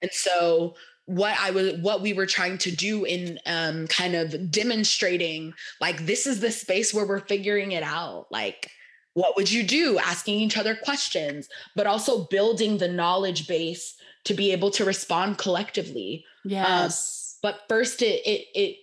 And 0.00 0.10
so 0.12 0.74
what 1.06 1.36
I 1.40 1.50
was 1.50 1.74
what 1.80 2.00
we 2.00 2.12
were 2.12 2.26
trying 2.26 2.58
to 2.58 2.70
do 2.70 3.04
in 3.04 3.38
um, 3.46 3.86
kind 3.88 4.14
of 4.14 4.50
demonstrating 4.50 5.52
like 5.80 6.06
this 6.06 6.26
is 6.26 6.40
the 6.40 6.50
space 6.50 6.94
where 6.94 7.06
we're 7.06 7.26
figuring 7.26 7.72
it 7.72 7.82
out. 7.82 8.26
Like 8.30 8.70
what 9.14 9.36
would 9.36 9.50
you 9.50 9.62
do? 9.62 9.98
Asking 9.98 10.40
each 10.40 10.56
other 10.56 10.74
questions, 10.74 11.48
but 11.76 11.86
also 11.86 12.24
building 12.24 12.78
the 12.78 12.88
knowledge 12.88 13.46
base 13.46 13.94
to 14.24 14.34
be 14.34 14.52
able 14.52 14.70
to 14.70 14.84
respond 14.84 15.38
collectively. 15.38 16.24
Yes. 16.44 17.38
Um, 17.42 17.50
but 17.50 17.60
first 17.68 18.02
it 18.02 18.22
it 18.26 18.46
it 18.54 18.76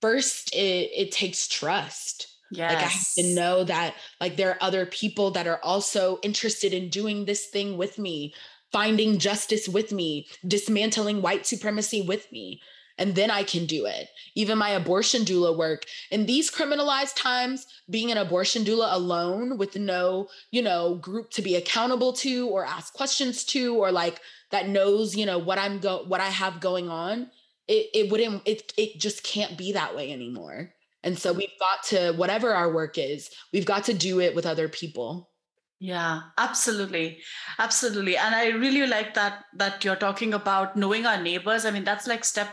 first 0.00 0.54
it 0.54 0.90
it 0.94 1.12
takes 1.12 1.48
trust 1.48 2.33
Yes. 2.56 2.72
Like 2.72 2.82
I 2.84 2.88
have 2.88 3.14
to 3.16 3.34
know 3.34 3.64
that 3.64 3.94
like 4.20 4.36
there 4.36 4.50
are 4.50 4.58
other 4.60 4.86
people 4.86 5.30
that 5.32 5.46
are 5.46 5.60
also 5.62 6.18
interested 6.22 6.72
in 6.72 6.88
doing 6.88 7.24
this 7.24 7.46
thing 7.46 7.76
with 7.76 7.98
me, 7.98 8.34
finding 8.72 9.18
justice 9.18 9.68
with 9.68 9.92
me, 9.92 10.26
dismantling 10.46 11.22
white 11.22 11.46
supremacy 11.46 12.02
with 12.02 12.30
me. 12.32 12.60
And 12.96 13.16
then 13.16 13.30
I 13.30 13.42
can 13.42 13.66
do 13.66 13.86
it. 13.86 14.08
Even 14.36 14.56
my 14.56 14.70
abortion 14.70 15.22
doula 15.22 15.56
work 15.56 15.84
in 16.12 16.26
these 16.26 16.50
criminalized 16.50 17.16
times, 17.16 17.66
being 17.90 18.12
an 18.12 18.18
abortion 18.18 18.64
doula 18.64 18.92
alone 18.92 19.58
with 19.58 19.74
no, 19.76 20.28
you 20.52 20.62
know, 20.62 20.94
group 20.96 21.30
to 21.30 21.42
be 21.42 21.56
accountable 21.56 22.12
to 22.12 22.48
or 22.48 22.64
ask 22.64 22.92
questions 22.94 23.42
to, 23.46 23.74
or 23.74 23.90
like 23.90 24.20
that 24.50 24.68
knows, 24.68 25.16
you 25.16 25.26
know, 25.26 25.38
what 25.38 25.58
I'm 25.58 25.80
go 25.80 26.04
what 26.06 26.20
I 26.20 26.28
have 26.28 26.60
going 26.60 26.88
on. 26.88 27.30
It 27.66 27.88
it 27.94 28.12
wouldn't 28.12 28.42
it 28.46 28.72
it 28.78 29.00
just 29.00 29.24
can't 29.24 29.58
be 29.58 29.72
that 29.72 29.96
way 29.96 30.12
anymore. 30.12 30.72
And 31.04 31.18
so 31.18 31.32
we've 31.32 31.58
got 31.60 31.84
to, 31.84 32.12
whatever 32.12 32.52
our 32.52 32.72
work 32.72 32.98
is, 32.98 33.30
we've 33.52 33.66
got 33.66 33.84
to 33.84 33.94
do 33.94 34.20
it 34.20 34.34
with 34.34 34.46
other 34.46 34.68
people. 34.68 35.30
Yeah, 35.78 36.22
absolutely. 36.38 37.18
Absolutely. 37.58 38.16
And 38.16 38.34
I 38.34 38.48
really 38.48 38.86
like 38.86 39.14
that 39.14 39.44
that 39.56 39.84
you're 39.84 39.96
talking 39.96 40.32
about 40.32 40.76
knowing 40.76 41.04
our 41.04 41.20
neighbors. 41.22 41.66
I 41.66 41.70
mean, 41.70 41.84
that's 41.84 42.06
like 42.06 42.24
step 42.24 42.48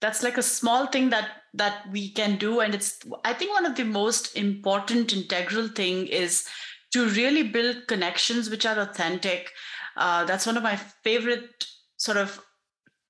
that's 0.00 0.22
like 0.22 0.38
a 0.38 0.42
small 0.42 0.86
thing 0.86 1.10
that 1.10 1.28
that 1.54 1.90
we 1.90 2.12
can 2.12 2.36
do 2.36 2.60
and 2.60 2.74
it's 2.74 3.00
I 3.24 3.32
think 3.32 3.52
one 3.52 3.66
of 3.66 3.74
the 3.74 3.84
most 3.84 4.36
important 4.36 5.12
integral 5.12 5.68
thing 5.68 6.06
is 6.06 6.46
to 6.92 7.08
really 7.08 7.42
build 7.42 7.88
connections 7.88 8.48
which 8.48 8.64
are 8.64 8.78
authentic. 8.78 9.50
Uh, 9.96 10.24
that's 10.24 10.46
one 10.46 10.56
of 10.56 10.62
my 10.62 10.76
favorite 10.76 11.66
sort 11.96 12.16
of 12.16 12.40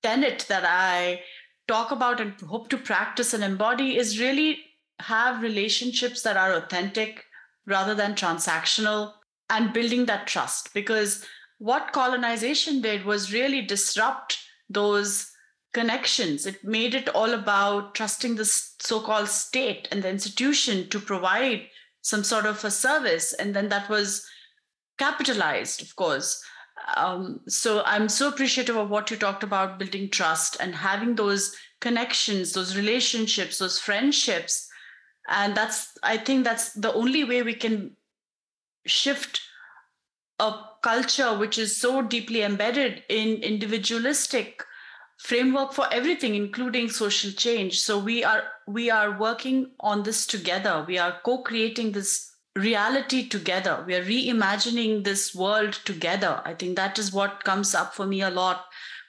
tenet 0.03 0.47
that 0.49 0.65
I 0.65 1.21
talk 1.67 1.91
about 1.91 2.21
and 2.21 2.41
hope 2.41 2.71
to 2.71 2.79
practice 2.79 3.35
and 3.35 3.45
embody 3.45 3.99
is 3.99 4.19
really 4.19 4.61
have 5.01 5.43
relationships 5.43 6.23
that 6.23 6.37
are 6.37 6.55
authentic 6.55 7.25
rather 7.67 7.95
than 7.95 8.15
transactional 8.15 9.13
and 9.51 9.73
building 9.73 10.07
that 10.07 10.27
trust. 10.27 10.73
Because 10.75 11.25
what 11.59 11.93
colonization 11.93 12.81
did 12.81 13.05
was 13.05 13.33
really 13.33 13.63
disrupt 13.63 14.39
those 14.69 15.31
connections. 15.73 16.47
It 16.47 16.65
made 16.65 16.95
it 16.95 17.09
all 17.09 17.35
about 17.35 17.95
trusting 17.95 18.37
the 18.37 18.45
so-called 18.45 19.29
state 19.29 19.89
and 19.91 20.03
the 20.03 20.09
institution 20.09 20.89
to 20.89 20.99
provide 20.99 21.69
some 22.03 22.25
sort 22.25 22.47
of 22.47 22.65
a 22.65 22.71
service 22.71 23.33
and 23.35 23.55
then 23.55 23.69
that 23.69 23.89
was 23.89 24.27
capitalized 24.99 25.83
of 25.83 25.95
course. 25.97 26.43
Um, 26.97 27.41
so 27.49 27.83
i'm 27.85 28.09
so 28.09 28.29
appreciative 28.29 28.77
of 28.77 28.89
what 28.89 29.11
you 29.11 29.17
talked 29.17 29.43
about 29.43 29.81
building 29.81 30.09
trust 30.11 30.57
and 30.61 30.75
having 30.75 31.17
those 31.17 31.55
connections 31.81 32.53
those 32.53 32.77
relationships 32.77 33.59
those 33.59 33.81
friendships 33.81 34.68
and 35.29 35.57
that's 35.57 35.99
i 36.03 36.17
think 36.17 36.45
that's 36.45 36.73
the 36.73 36.93
only 36.93 37.25
way 37.25 37.43
we 37.43 37.55
can 37.55 37.97
shift 38.87 39.41
a 40.41 40.53
culture 40.83 41.37
which 41.37 41.59
is 41.59 41.77
so 41.77 42.01
deeply 42.03 42.43
embedded 42.43 43.03
in 43.09 43.43
individualistic 43.43 44.65
framework 45.19 45.73
for 45.73 45.93
everything 45.93 46.35
including 46.35 46.89
social 46.89 47.33
change. 47.33 47.81
So 47.81 47.99
we 47.99 48.25
are 48.25 48.45
we 48.67 48.91
are 48.91 49.19
working 49.19 49.73
on 49.81 50.05
this 50.05 50.27
together. 50.27 50.85
We 50.87 50.99
are 50.99 51.21
co-creating 51.25 51.93
this 51.93 52.31
reality 52.55 53.29
together. 53.29 53.85
We 53.87 53.95
are 53.95 54.05
reimagining 54.05 55.05
this 55.05 55.35
world 55.35 55.75
together. 55.85 56.41
I 56.45 56.55
think 56.55 56.77
that 56.77 56.99
is 56.99 57.13
what 57.13 57.45
comes 57.45 57.75
up 57.75 57.95
for 57.95 58.07
me 58.07 58.23
a 58.23 58.31
lot 58.31 58.67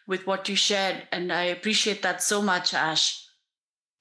with 0.07 0.25
what 0.25 0.49
you 0.49 0.55
shared. 0.55 1.07
And 1.11 1.31
i 1.31 1.43
appreciate 1.43 2.01
that 2.01 2.23
so 2.23 2.41
much 2.41 2.73
ash 2.73 3.28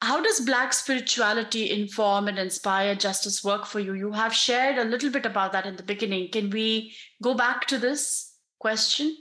how 0.01 0.23
does 0.23 0.41
Black 0.41 0.73
spirituality 0.73 1.71
inform 1.71 2.29
and 2.29 2.39
inspire 2.39 2.95
justice 2.95 3.43
work 3.43 3.67
for 3.67 3.81
you? 3.81 3.95
You 3.95 4.13
have 4.13 4.35
shared 4.35 4.79
a 4.79 4.85
little 4.85 5.11
bit 5.11 5.27
about 5.27 5.53
that 5.53 5.67
in 5.67 5.77
the 5.77 5.83
beginning. 5.83 6.31
Can 6.31 6.51
we 6.51 6.95
go 7.23 7.35
back 7.35 7.67
to 7.67 7.79
this 7.79 8.33
question? 8.61 9.17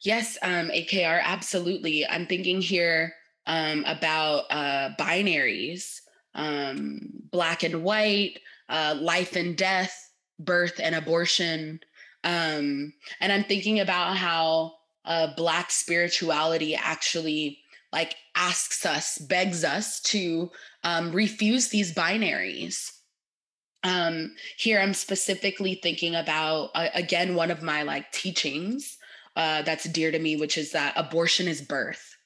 Yes, 0.00 0.36
um, 0.42 0.68
AKR, 0.68 1.22
absolutely. 1.22 2.06
I'm 2.06 2.26
thinking 2.26 2.60
here 2.60 3.14
um, 3.46 3.84
about 3.86 4.44
uh, 4.50 4.90
binaries, 4.98 6.00
um, 6.34 7.00
black 7.30 7.62
and 7.62 7.84
white, 7.84 8.38
uh, 8.68 8.96
life 9.00 9.36
and 9.36 9.56
death, 9.56 10.10
birth 10.38 10.80
and 10.82 10.94
abortion. 10.94 11.80
Um, 12.24 12.92
and 13.20 13.32
I'm 13.32 13.44
thinking 13.44 13.80
about 13.80 14.16
how 14.16 14.74
uh, 15.04 15.34
black 15.36 15.70
spirituality 15.70 16.74
actually 16.74 17.60
like 17.94 18.16
asks 18.34 18.84
us, 18.84 19.18
begs 19.18 19.62
us 19.62 20.00
to 20.00 20.50
um, 20.82 21.12
refuse 21.12 21.68
these 21.68 21.94
binaries. 21.94 22.90
Um, 23.84 24.34
here, 24.56 24.80
I'm 24.80 24.94
specifically 24.94 25.78
thinking 25.80 26.16
about 26.16 26.70
uh, 26.74 26.88
again 26.94 27.36
one 27.36 27.52
of 27.52 27.62
my 27.62 27.84
like 27.84 28.10
teachings 28.10 28.98
uh, 29.36 29.62
that's 29.62 29.84
dear 29.84 30.10
to 30.10 30.18
me, 30.18 30.34
which 30.36 30.58
is 30.58 30.72
that 30.72 30.94
abortion 30.96 31.46
is 31.46 31.62
birth. 31.62 32.16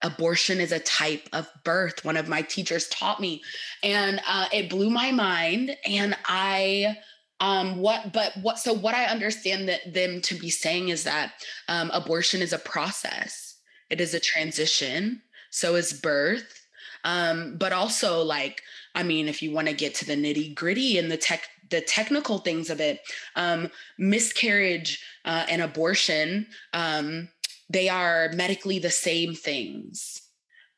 Abortion 0.00 0.60
is 0.60 0.70
a 0.70 0.78
type 0.78 1.28
of 1.32 1.48
birth. 1.64 2.04
One 2.04 2.16
of 2.16 2.28
my 2.28 2.42
teachers 2.42 2.88
taught 2.88 3.20
me, 3.20 3.42
and 3.82 4.20
uh, 4.28 4.46
it 4.52 4.70
blew 4.70 4.90
my 4.90 5.10
mind. 5.10 5.76
And 5.84 6.16
I 6.26 6.96
um 7.40 7.78
what 7.78 8.12
but 8.12 8.32
what 8.42 8.58
so 8.58 8.70
what 8.70 8.94
i 8.94 9.06
understand 9.06 9.66
that 9.66 9.94
them 9.94 10.20
to 10.20 10.34
be 10.34 10.50
saying 10.50 10.90
is 10.90 11.04
that 11.04 11.32
um, 11.68 11.90
abortion 11.94 12.42
is 12.42 12.52
a 12.52 12.58
process 12.58 13.49
it 13.90 14.00
is 14.00 14.14
a 14.14 14.20
transition 14.20 15.22
so 15.50 15.74
is 15.74 15.92
birth. 15.92 16.66
Um 17.02 17.56
but 17.58 17.72
also 17.72 18.22
like 18.22 18.62
i 18.94 19.02
mean 19.02 19.28
if 19.28 19.40
you 19.42 19.52
want 19.52 19.68
to 19.68 19.74
get 19.74 19.94
to 19.96 20.04
the 20.04 20.16
nitty 20.16 20.54
gritty 20.54 20.98
and 20.98 21.10
the 21.10 21.16
tech 21.16 21.42
the 21.70 21.80
technical 21.80 22.38
things 22.38 22.68
of 22.68 22.80
it 22.80 23.00
um 23.36 23.70
miscarriage 23.98 25.02
uh, 25.24 25.46
and 25.48 25.62
abortion 25.62 26.46
um 26.74 27.28
they 27.70 27.88
are 27.88 28.30
medically 28.34 28.80
the 28.80 28.90
same 28.90 29.34
things. 29.34 30.22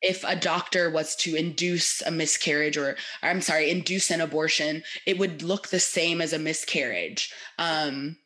If 0.03 0.25
a 0.25 0.37
doctor 0.37 0.91
was 0.91 1.17
to 1.17 1.35
induce 1.37 2.03
a 2.03 2.11
miscarriage 2.11 2.77
or, 2.77 2.97
i'm 3.23 3.41
sorry 3.41 3.71
induce 3.71 4.11
an 4.11 4.21
abortion 4.21 4.83
it 5.07 5.19
would 5.19 5.43
look 5.43 5.69
the 5.69 5.81
same 5.81 6.21
as 6.21 6.33
a 6.33 6.39
miscarriage. 6.39 7.33
Um, 7.59 8.17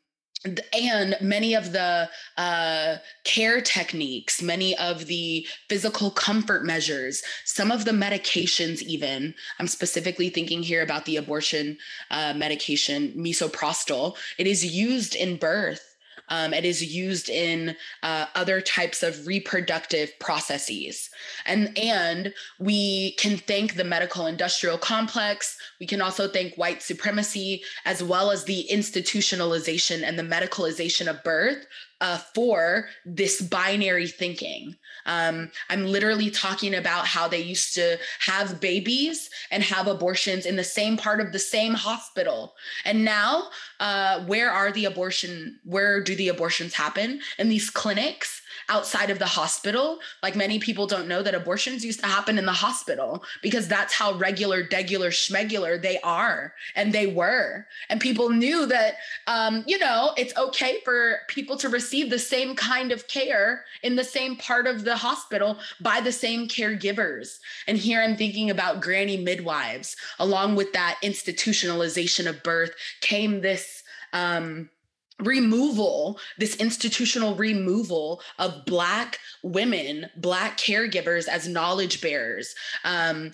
and 0.44 1.16
many 1.20 1.55
of 1.55 1.72
the 1.72 2.09
uh, 2.37 2.96
care 3.25 3.61
techniques, 3.61 4.42
many 4.42 4.77
of 4.77 5.07
the 5.07 5.46
physical 5.68 6.11
comfort 6.11 6.64
measures, 6.64 7.22
some 7.44 7.70
of 7.70 7.85
the 7.85 7.92
medications, 7.92 8.83
even. 8.83 9.35
I'm 9.59 9.66
specifically 9.66 10.29
thinking 10.29 10.62
here 10.62 10.83
about 10.83 11.05
the 11.05 11.16
abortion 11.16 11.79
uh, 12.11 12.35
medication, 12.37 13.12
misoprostol. 13.16 14.16
It 14.38 14.46
is 14.46 14.64
used 14.64 15.14
in 15.14 15.37
birth 15.37 15.95
um, 16.29 16.53
it 16.53 16.65
is 16.65 16.83
used 16.83 17.29
in 17.29 17.77
uh, 18.03 18.27
other 18.35 18.61
types 18.61 19.03
of 19.03 19.27
reproductive 19.27 20.11
processes. 20.19 21.11
And, 21.45 21.77
and 21.79 22.35
we 22.59 23.12
can 23.12 23.39
thank 23.39 23.75
the 23.75 23.85
medical 23.85 24.27
industrial 24.27 24.79
complex. 24.79 25.57
We 25.81 25.87
can 25.87 26.01
also 26.01 26.29
thank 26.29 26.57
white 26.57 26.83
supremacy, 26.83 27.62
as 27.85 28.03
well 28.03 28.31
as 28.31 28.45
the 28.45 28.67
institutionalization 28.71 30.03
and 30.03 30.19
the 30.19 30.23
medicalization 30.23 31.09
of 31.09 31.23
birth 31.23 31.67
uh, 32.00 32.18
for 32.18 32.88
this 33.04 33.40
binary 33.40 34.06
thinking. 34.06 34.76
Um, 35.06 35.50
I'm 35.70 35.87
literally 35.87 36.30
talking 36.30 36.74
about 36.74 37.06
how 37.06 37.28
they 37.28 37.40
used 37.40 37.74
to 37.74 37.96
have 38.20 38.61
babies 38.61 39.30
and 39.50 39.62
have 39.62 39.87
abortions 39.87 40.46
in 40.46 40.56
the 40.56 40.64
same 40.64 40.96
part 40.96 41.20
of 41.20 41.32
the 41.32 41.38
same 41.38 41.74
hospital. 41.74 42.54
And 42.85 43.04
now, 43.04 43.44
uh, 43.80 44.24
where 44.24 44.50
are 44.50 44.72
the 44.72 44.85
abortion? 44.85 45.61
Where 45.64 46.02
do 46.02 46.14
the 46.14 46.28
abortions 46.28 46.74
happen? 46.74 47.20
In 47.38 47.48
these 47.48 47.70
clinics 47.70 48.42
outside 48.69 49.11
of 49.11 49.19
the 49.19 49.27
hospital. 49.27 49.99
Like 50.23 50.37
many 50.37 50.59
people 50.59 50.87
don't 50.87 51.09
know 51.09 51.23
that 51.23 51.35
abortions 51.35 51.85
used 51.85 52.01
to 52.01 52.07
happen 52.07 52.38
in 52.38 52.47
the 52.47 52.53
hospital 52.53 53.25
because 53.42 53.69
that's 53.69 53.95
how 53.95 54.14
regular, 54.14 54.64
degular, 54.64 55.09
schmegular 55.09 55.81
they 55.81 56.01
are 56.01 56.55
and 56.75 56.92
they 56.92 57.07
were. 57.07 57.66
And 57.88 58.01
people 58.01 58.31
knew 58.31 58.66
that, 58.66 58.95
um, 59.27 59.64
you 59.66 59.79
know, 59.79 60.12
it's 60.16 60.37
okay 60.37 60.81
for 60.85 61.19
people 61.29 61.57
to 61.59 61.69
receive 61.69 62.11
the 62.11 62.19
same 62.19 62.55
kind 62.55 62.92
of 62.92 63.09
care 63.09 63.64
in 63.83 63.97
the 63.97 64.05
same 64.05 64.37
part 64.37 64.66
of 64.66 64.85
the 64.85 64.97
hospital 64.97 65.59
by 65.81 66.01
the 66.01 66.12
same 66.12 66.49
caregivers. 66.49 67.38
And 67.66 67.79
here 67.79 68.03
I'm 68.03 68.16
thinking 68.16 68.51
about 68.51 68.81
granny 68.81 69.16
midwives. 69.16 69.97
Along 70.19 70.57
with 70.57 70.73
that 70.73 70.99
institutionalization 71.03 72.27
of 72.29 72.42
birth 72.42 72.73
came 73.01 73.40
this. 73.40 73.83
Um, 74.12 74.71
removal, 75.20 76.18
this 76.38 76.57
institutional 76.57 77.35
removal 77.35 78.20
of 78.38 78.64
Black 78.66 79.18
women, 79.42 80.07
Black 80.16 80.59
caregivers 80.59 81.26
as 81.26 81.48
knowledge 81.48 82.00
bearers, 82.00 82.55
um, 82.85 83.31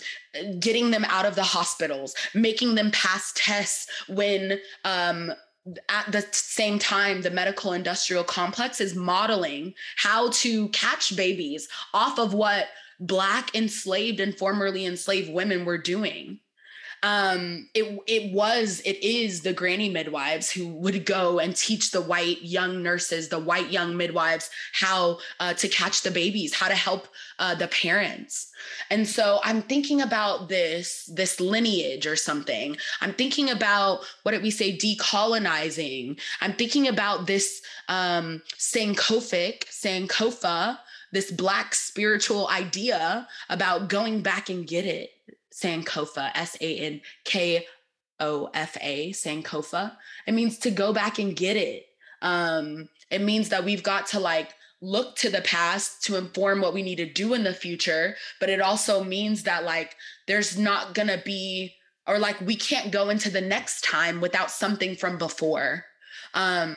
getting 0.59 0.91
them 0.91 1.05
out 1.05 1.25
of 1.25 1.35
the 1.35 1.43
hospitals, 1.43 2.15
making 2.33 2.75
them 2.75 2.91
pass 2.91 3.33
tests 3.35 3.87
when. 4.07 4.59
Um, 4.85 5.33
at 5.87 6.11
the 6.11 6.27
same 6.33 6.77
time, 6.77 7.21
the 7.21 7.31
medical 7.31 7.71
industrial 7.71 8.25
complex 8.25 8.81
is 8.81 8.95
modeling 8.95 9.73
how 9.95 10.29
to 10.31 10.67
catch 10.69 11.15
babies 11.15 11.69
off 11.93 12.19
of 12.19 12.33
what 12.33 12.65
Black 12.99 13.55
enslaved 13.55 14.19
and 14.19 14.37
formerly 14.37 14.85
enslaved 14.85 15.31
women 15.31 15.63
were 15.63 15.77
doing 15.77 16.39
um, 17.03 17.67
it 17.73 17.99
it 18.07 18.31
was 18.31 18.81
it 18.85 19.03
is 19.03 19.41
the 19.41 19.51
granny 19.51 19.89
midwives 19.89 20.49
who 20.49 20.67
would 20.67 21.05
go 21.05 21.37
and 21.37 21.53
teach 21.53 21.91
the 21.91 22.01
white 22.01 22.41
young 22.41 22.81
nurses, 22.81 23.27
the 23.27 23.39
white 23.39 23.69
young 23.71 23.97
midwives, 23.97 24.49
how 24.71 25.19
uh, 25.41 25.53
to 25.55 25.67
catch 25.67 26.01
the 26.01 26.11
babies, 26.11 26.53
how 26.53 26.69
to 26.69 26.75
help 26.75 27.09
uh, 27.39 27.55
the 27.55 27.67
parents. 27.67 28.51
And 28.89 29.05
so 29.05 29.41
I'm 29.43 29.61
thinking 29.61 30.01
about 30.01 30.47
this 30.47 31.09
this 31.13 31.41
lineage 31.41 32.07
or 32.07 32.15
something. 32.15 32.77
I'm 33.01 33.13
thinking 33.13 33.49
about 33.49 34.05
what 34.23 34.31
did 34.31 34.41
we 34.41 34.51
say 34.51 34.77
decolonizing. 34.77 36.17
I'm 36.39 36.53
thinking 36.53 36.87
about 36.87 37.27
this 37.27 37.61
um, 37.89 38.41
Sankofic 38.57 39.65
Sankofa 39.65 40.79
this 41.11 41.29
black 41.29 41.75
spiritual 41.75 42.49
idea 42.49 43.27
about 43.47 43.87
going 43.87 44.21
back 44.21 44.49
and 44.49 44.65
get 44.65 44.83
it 44.83 45.11
Sankofa, 45.53 46.31
S 46.35 46.57
A 46.61 46.77
N 46.79 47.01
K 47.25 47.65
O 48.19 48.49
F 48.53 48.77
A, 48.81 49.11
Sankofa. 49.11 49.95
It 50.27 50.33
means 50.33 50.57
to 50.59 50.71
go 50.71 50.93
back 50.93 51.19
and 51.19 51.35
get 51.35 51.57
it. 51.57 51.85
Um, 52.21 52.89
it 53.11 53.21
means 53.21 53.49
that 53.49 53.65
we've 53.65 53.83
got 53.83 54.07
to 54.07 54.19
like 54.19 54.53
look 54.81 55.15
to 55.15 55.29
the 55.29 55.41
past 55.41 56.03
to 56.03 56.17
inform 56.17 56.59
what 56.59 56.73
we 56.73 56.83
need 56.83 56.97
to 56.97 57.11
do 57.11 57.33
in 57.33 57.43
the 57.43 57.53
future. 57.53 58.15
But 58.39 58.49
it 58.49 58.61
also 58.61 59.03
means 59.03 59.43
that 59.43 59.63
like 59.63 59.95
there's 60.27 60.57
not 60.57 60.93
gonna 60.93 61.21
be, 61.23 61.75
or 62.07 62.19
like 62.19 62.39
we 62.41 62.55
can't 62.55 62.91
go 62.91 63.09
into 63.09 63.29
the 63.29 63.41
next 63.41 63.81
time 63.83 64.21
without 64.21 64.51
something 64.51 64.95
from 64.95 65.17
before. 65.17 65.85
Um, 66.33 66.75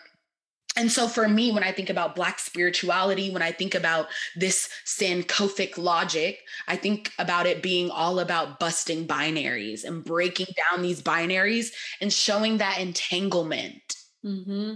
and 0.77 0.93
so 0.93 1.09
for 1.09 1.27
me, 1.27 1.51
when 1.53 1.62
I 1.62 1.73
think 1.73 1.89
about 1.89 2.15
Black 2.15 2.39
spirituality, 2.39 3.31
when 3.31 3.43
I 3.43 3.51
think 3.51 3.75
about 3.75 4.09
this 4.37 4.69
Sankofic 4.85 5.79
logic, 5.79 6.41
I 6.69 6.77
think 6.77 7.12
about 7.19 7.47
it 7.47 7.62
being 7.62 7.91
all 7.91 8.19
about 8.19 8.61
busting 8.61 9.07
binaries 9.07 9.85
and 9.85 10.05
breaking 10.05 10.49
down 10.71 10.83
these 10.83 11.03
binaries 11.03 11.69
and 12.01 12.12
showing 12.12 12.59
that 12.59 12.79
entanglement. 12.79 13.97
Mm-hmm. 14.25 14.75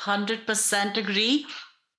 100% 0.00 0.96
agree. 0.96 1.46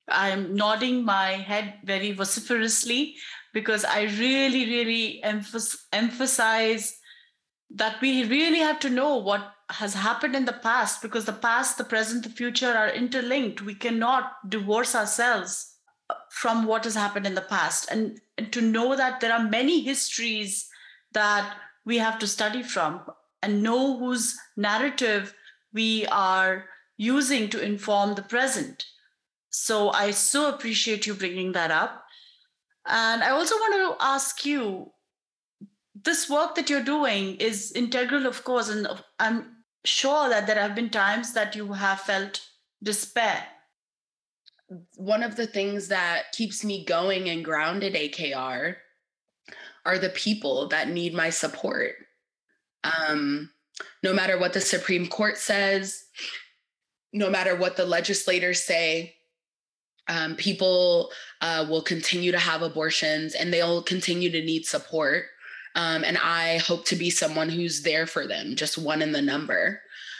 I'm 0.09 0.55
nodding 0.55 1.05
my 1.05 1.31
head 1.31 1.75
very 1.83 2.11
vociferously 2.11 3.15
because 3.53 3.85
I 3.85 4.03
really, 4.03 4.65
really 4.65 5.23
emphasize 5.23 6.97
that 7.71 8.01
we 8.01 8.25
really 8.25 8.59
have 8.59 8.79
to 8.81 8.89
know 8.89 9.17
what 9.17 9.53
has 9.69 9.93
happened 9.93 10.35
in 10.35 10.45
the 10.45 10.53
past 10.53 11.01
because 11.01 11.25
the 11.25 11.33
past, 11.33 11.77
the 11.77 11.83
present, 11.83 12.23
the 12.23 12.29
future 12.29 12.71
are 12.71 12.89
interlinked. 12.89 13.61
We 13.61 13.75
cannot 13.75 14.49
divorce 14.49 14.95
ourselves 14.95 15.73
from 16.29 16.65
what 16.65 16.85
has 16.85 16.95
happened 16.95 17.27
in 17.27 17.35
the 17.35 17.41
past. 17.41 17.91
And, 17.91 18.19
and 18.37 18.51
to 18.53 18.61
know 18.61 18.95
that 18.95 19.19
there 19.19 19.33
are 19.33 19.43
many 19.43 19.81
histories 19.81 20.69
that 21.11 21.57
we 21.85 21.97
have 21.97 22.19
to 22.19 22.27
study 22.27 22.63
from 22.63 23.01
and 23.41 23.61
know 23.63 23.97
whose 23.97 24.37
narrative 24.55 25.33
we 25.73 26.05
are 26.07 26.65
using 26.97 27.49
to 27.49 27.61
inform 27.61 28.15
the 28.15 28.23
present. 28.23 28.85
So 29.49 29.89
I 29.91 30.11
so 30.11 30.49
appreciate 30.49 31.05
you 31.05 31.13
bringing 31.13 31.51
that 31.53 31.71
up. 31.71 32.03
And 32.85 33.21
I 33.21 33.31
also 33.31 33.55
want 33.55 33.73
to 33.99 34.05
ask 34.05 34.45
you 34.45 34.91
this 36.03 36.29
work 36.29 36.55
that 36.55 36.69
you're 36.69 36.83
doing 36.83 37.35
is 37.35 37.71
integral, 37.73 38.25
of 38.25 38.43
course, 38.43 38.69
and 38.69 38.87
I'm 39.19 39.56
sure 39.87 40.29
that 40.29 40.47
there 40.47 40.59
have 40.59 40.75
been 40.75 40.89
times 40.89 41.33
that 41.33 41.55
you 41.55 41.73
have 41.73 42.01
felt 42.01 42.41
despair. 42.83 43.45
One 44.95 45.23
of 45.23 45.35
the 45.35 45.47
things 45.47 45.87
that 45.87 46.31
keeps 46.33 46.63
me 46.63 46.85
going 46.85 47.29
and 47.29 47.43
grounded, 47.43 47.93
AKR, 47.93 48.75
are 49.85 49.97
the 49.97 50.09
people 50.09 50.67
that 50.67 50.89
need 50.89 51.13
my 51.13 51.29
support. 51.29 51.93
Um, 52.83 53.49
no 54.03 54.13
matter 54.13 54.37
what 54.37 54.53
the 54.53 54.61
Supreme 54.61 55.07
Court 55.07 55.37
says, 55.37 56.03
no 57.13 57.29
matter 57.29 57.55
what 57.55 57.77
the 57.77 57.85
legislators 57.85 58.63
say, 58.63 59.15
um, 60.09 60.35
people 60.35 61.11
uh, 61.41 61.65
will 61.69 61.81
continue 61.81 62.31
to 62.31 62.39
have 62.39 62.61
abortions 62.61 63.33
and 63.35 63.51
they'll 63.51 63.81
continue 63.81 64.29
to 64.31 64.43
need 64.43 64.65
support. 64.65 65.25
Um, 65.77 66.03
and 66.03 66.17
I 66.17 66.57
hope 66.57 66.85
to 66.85 66.95
be 66.95 67.09
someone 67.09 67.49
who's 67.49 67.83
there 67.83 68.07
for 68.07 68.27
them, 68.27 68.55
just 68.55 68.77
one 68.77 69.01
in 69.01 69.11
the 69.11 69.21
number. 69.21 69.79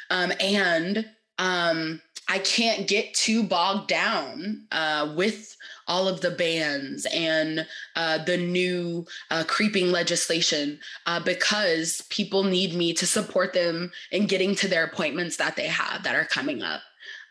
Um, 0.09 0.31
and 0.39 1.09
um, 1.39 1.99
I 2.29 2.39
can't 2.39 2.87
get 2.87 3.13
too 3.13 3.43
bogged 3.43 3.87
down 3.87 4.67
uh, 4.71 5.13
with 5.17 5.57
all 5.87 6.07
of 6.07 6.21
the 6.21 6.31
bans 6.31 7.07
and 7.07 7.65
uh, 7.95 8.23
the 8.23 8.37
new 8.37 9.05
uh, 9.31 9.43
creeping 9.47 9.91
legislation 9.91 10.79
uh, 11.05 11.19
because 11.21 12.03
people 12.09 12.43
need 12.43 12.75
me 12.75 12.93
to 12.93 13.07
support 13.07 13.53
them 13.53 13.91
in 14.11 14.27
getting 14.27 14.53
to 14.55 14.67
their 14.67 14.83
appointments 14.83 15.37
that 15.37 15.55
they 15.55 15.67
have 15.67 16.03
that 16.03 16.15
are 16.15 16.25
coming 16.25 16.61
up. 16.61 16.81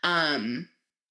Um, 0.03 0.67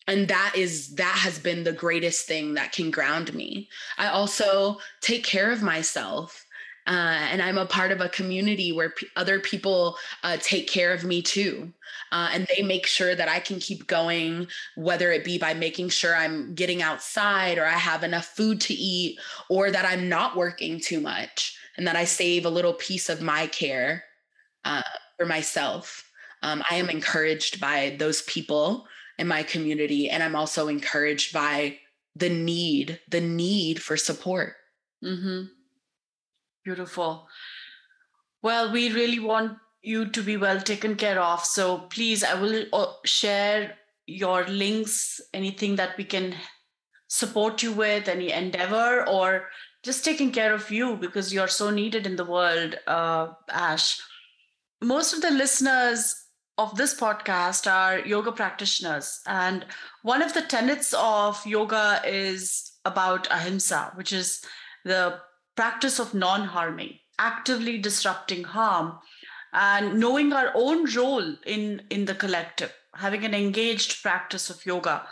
and 0.09 0.29
that 0.29 0.53
is 0.57 0.95
that 0.95 1.17
has 1.17 1.39
been 1.39 1.64
the 1.64 1.73
greatest 1.73 2.27
thing 2.27 2.55
that 2.55 2.73
can 2.73 2.91
ground 2.91 3.35
me. 3.35 3.69
I 3.99 4.09
also 4.09 4.79
take 5.01 5.25
care 5.25 5.51
of 5.51 5.62
myself. 5.62 6.45
Uh, 6.87 7.26
and 7.30 7.43
I'm 7.43 7.59
a 7.59 7.66
part 7.66 7.91
of 7.91 8.01
a 8.01 8.09
community 8.09 8.70
where 8.70 8.91
p- 8.91 9.09
other 9.16 9.41
people 9.41 9.97
uh, 10.22 10.37
take 10.41 10.68
care 10.68 10.93
of 10.93 11.05
me 11.05 11.20
too. 11.20 11.72
Uh, 12.12 12.28
and 12.32 12.47
they 12.55 12.62
make 12.62 12.87
sure 12.87 13.14
that 13.14 13.28
I 13.28 13.41
can 13.41 13.59
keep 13.59 13.87
going, 13.87 14.47
whether 14.76 15.11
it 15.11 15.24
be 15.24 15.39
by 15.39 15.55
making 15.55 15.89
sure 15.89 16.14
I'm 16.14 16.55
getting 16.55 16.82
outside 16.82 17.59
or 17.59 17.66
I 17.66 17.70
have 17.70 18.05
enough 18.05 18.26
food 18.26 18.61
to 18.62 18.74
eat 18.74 19.18
or 19.49 19.70
that 19.70 19.84
I'm 19.84 20.09
not 20.09 20.37
working 20.37 20.78
too 20.78 21.01
much 21.01 21.59
and 21.76 21.87
that 21.87 21.97
I 21.97 22.05
save 22.05 22.47
a 22.47 22.51
little 22.51 22.74
piece 22.74 23.09
of 23.09 23.20
my 23.20 23.49
care 23.49 24.05
uh, 24.64 24.82
for 25.16 25.26
myself. 25.26 26.09
Um, 26.43 26.62
I 26.70 26.76
am 26.76 26.89
encouraged 26.89 27.61
by 27.61 27.97
those 27.99 28.22
people 28.22 28.87
in 29.18 29.26
my 29.26 29.43
community. 29.43 30.09
And 30.09 30.22
I'm 30.22 30.37
also 30.37 30.68
encouraged 30.68 31.32
by 31.32 31.78
the 32.14 32.28
need, 32.28 33.01
the 33.09 33.20
need 33.20 33.82
for 33.82 33.97
support. 33.97 34.55
Mm-hmm. 35.03 35.45
Beautiful. 36.67 37.29
Well, 38.43 38.73
we 38.73 38.91
really 38.91 39.21
want 39.21 39.59
you 39.83 40.11
to 40.11 40.21
be 40.21 40.37
well 40.37 40.61
taken 40.61 40.97
care 40.97 41.21
of. 41.21 41.45
So 41.45 41.87
please, 41.91 42.25
I 42.25 42.35
will 42.35 42.64
uh, 42.73 42.87
share 43.05 43.77
your 44.07 44.45
links, 44.49 45.21
anything 45.33 45.77
that 45.77 45.97
we 45.97 46.03
can 46.03 46.35
support 47.07 47.62
you 47.62 47.71
with, 47.71 48.09
any 48.09 48.33
endeavor, 48.33 49.09
or 49.09 49.47
just 49.85 50.05
taking 50.05 50.33
care 50.33 50.53
of 50.53 50.69
you 50.73 50.97
because 50.97 51.33
you're 51.33 51.47
so 51.47 51.71
needed 51.71 52.05
in 52.05 52.17
the 52.17 52.25
world, 52.25 52.75
uh, 52.89 53.29
Ash. 53.49 54.01
Most 54.83 55.12
of 55.12 55.23
the 55.23 55.31
listeners 55.31 56.17
of 56.59 56.77
this 56.77 56.99
podcast 56.99 57.71
are 57.71 58.01
yoga 58.01 58.33
practitioners. 58.33 59.21
And 59.29 59.64
one 60.03 60.21
of 60.21 60.35
the 60.35 60.43
tenets 60.43 60.93
of 60.99 61.47
yoga 61.47 62.03
is 62.05 62.73
about 62.85 63.29
ahimsa, 63.31 63.93
which 63.95 64.12
is 64.12 64.45
the 64.85 65.21
practice 65.57 65.98
of 65.98 66.14
non 66.14 66.42
harming, 66.48 66.98
actively 67.18 67.78
disrupting 67.78 68.44
harm, 68.44 68.98
and 69.52 69.98
knowing 69.98 70.32
our 70.32 70.52
own 70.54 70.84
role 70.94 71.34
in, 71.46 71.82
in 71.90 72.04
the 72.04 72.14
collective, 72.14 72.72
having 72.94 73.24
an 73.24 73.34
engaged 73.34 74.02
practice 74.02 74.50
of 74.50 74.64
yoga. 74.66 75.07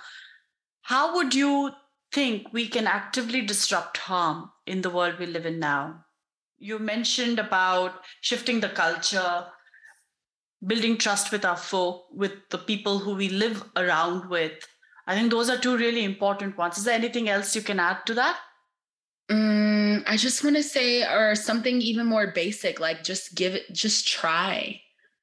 How 0.82 1.14
would 1.14 1.34
you 1.34 1.72
think 2.12 2.52
we 2.52 2.68
can 2.68 2.86
actively 2.86 3.40
disrupt 3.40 3.96
harm 3.96 4.50
in 4.66 4.82
the 4.82 4.90
world 4.90 5.18
we 5.18 5.26
live 5.26 5.46
in 5.46 5.58
now? 5.58 6.04
You 6.58 6.78
mentioned 6.78 7.38
about 7.38 8.02
shifting 8.20 8.60
the 8.60 8.68
culture, 8.68 9.46
building 10.64 10.98
trust 10.98 11.32
with 11.32 11.44
our 11.44 11.56
folk, 11.56 12.06
with 12.12 12.32
the 12.50 12.58
people 12.58 12.98
who 12.98 13.14
we 13.14 13.28
live 13.28 13.64
around 13.76 14.28
with. 14.28 14.52
I 15.06 15.14
think 15.14 15.30
those 15.30 15.50
are 15.50 15.58
two 15.58 15.76
really 15.76 16.04
important 16.04 16.56
ones. 16.56 16.78
Is 16.78 16.84
there 16.84 16.94
anything 16.94 17.28
else 17.28 17.56
you 17.56 17.62
can 17.62 17.80
add 17.80 18.06
to 18.06 18.14
that? 18.14 18.38
Mm, 19.30 20.04
I 20.06 20.16
just 20.16 20.44
want 20.44 20.56
to 20.56 20.62
say, 20.62 21.02
or 21.02 21.34
something 21.34 21.80
even 21.80 22.06
more 22.06 22.28
basic, 22.28 22.78
like 22.78 23.02
just 23.02 23.34
give 23.34 23.54
it, 23.54 23.72
just 23.72 24.06
try. 24.06 24.80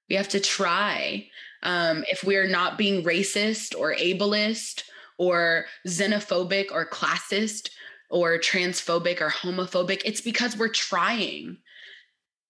We 0.09 0.15
have 0.15 0.29
to 0.29 0.39
try. 0.39 1.27
Um, 1.63 2.03
if 2.09 2.23
we're 2.23 2.47
not 2.47 2.77
being 2.77 3.03
racist 3.03 3.77
or 3.77 3.93
ableist 3.93 4.83
or 5.17 5.65
xenophobic 5.87 6.71
or 6.71 6.87
classist 6.87 7.69
or 8.09 8.39
transphobic 8.39 9.21
or 9.21 9.29
homophobic, 9.29 10.01
it's 10.03 10.21
because 10.21 10.57
we're 10.57 10.69
trying 10.69 11.57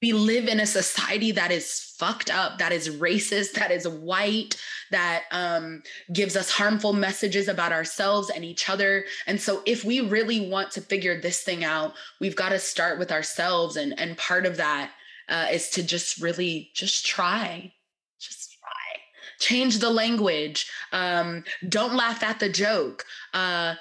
we 0.02 0.14
live 0.14 0.48
in 0.48 0.60
a 0.60 0.66
society 0.66 1.32
that 1.32 1.52
is 1.52 1.94
fucked 1.98 2.32
up 2.32 2.58
that 2.58 2.72
is 2.72 2.90
racist 2.98 3.54
that 3.54 3.70
is 3.70 3.88
white 3.88 4.56
that 4.90 5.24
um, 5.32 5.84
gives 6.12 6.36
us 6.36 6.50
harmful 6.50 6.94
messages 6.94 7.48
about 7.48 7.72
ourselves 7.72 8.30
and 8.30 8.44
each 8.44 8.70
other. 8.70 9.06
And 9.28 9.40
so 9.40 9.62
if 9.66 9.86
we 9.86 10.02
really 10.02 10.50
want 10.50 10.72
to 10.72 10.82
figure 10.82 11.20
this 11.20 11.44
thing 11.44 11.64
out 11.64 11.94
we've 12.20 12.36
got 12.36 12.50
to 12.50 12.60
start 12.60 13.00
with 13.00 13.12
ourselves. 13.12 13.78
And 13.78 13.98
and 14.00 14.18
part 14.18 14.46
of 14.46 14.58
that 14.58 14.92
uh, 15.30 15.48
is 15.52 15.70
to 15.72 15.84
just 15.84 16.22
really 16.22 16.72
just 16.74 17.06
try 17.06 17.72
just 18.20 18.58
try. 18.60 19.02
Change 19.40 19.80
the 19.80 19.90
language. 19.90 20.70
Um, 20.92 21.44
don't 21.68 21.96
laugh 21.96 22.24
at 22.24 22.40
the 22.40 22.50
joke. 22.50 23.06
Uh, 23.34 23.76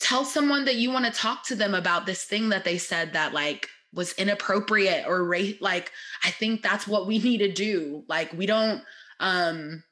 tell 0.00 0.24
someone 0.24 0.64
that 0.64 0.76
you 0.76 0.90
want 0.90 1.04
to 1.06 1.12
talk 1.12 1.44
to 1.46 1.54
them 1.54 1.74
about 1.74 2.06
this 2.06 2.24
thing 2.24 2.48
that 2.50 2.64
they 2.64 2.78
said 2.78 3.12
that 3.12 3.32
like 3.32 3.68
was 3.94 4.12
inappropriate 4.14 5.06
or 5.06 5.24
rate 5.24 5.62
like 5.62 5.92
i 6.24 6.30
think 6.30 6.62
that's 6.62 6.86
what 6.86 7.06
we 7.06 7.18
need 7.28 7.38
to 7.38 7.52
do. 7.52 8.04
Like 8.08 8.32
we 8.32 8.46
don't 8.46 8.82
um 9.20 9.82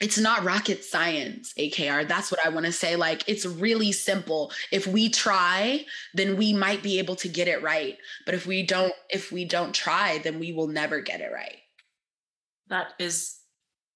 it's 0.00 0.18
not 0.18 0.44
rocket 0.44 0.84
science 0.84 1.52
akr 1.58 2.06
that's 2.06 2.30
what 2.30 2.44
i 2.44 2.48
want 2.48 2.66
to 2.66 2.72
say. 2.72 2.96
Like 2.96 3.28
it's 3.28 3.46
really 3.46 3.92
simple. 3.92 4.52
If 4.72 4.86
we 4.86 5.08
try 5.08 5.84
then 6.14 6.36
we 6.36 6.52
might 6.52 6.82
be 6.82 6.98
able 6.98 7.16
to 7.16 7.28
get 7.28 7.48
it 7.48 7.62
right. 7.62 7.96
But 8.26 8.34
if 8.34 8.46
we 8.46 8.62
don't 8.62 8.92
if 9.10 9.32
we 9.32 9.44
don't 9.44 9.74
try 9.74 10.18
then 10.18 10.38
we 10.38 10.52
will 10.52 10.68
never 10.68 11.00
get 11.00 11.20
it 11.20 11.32
right. 11.32 11.58
That 12.68 12.88
is 12.98 13.36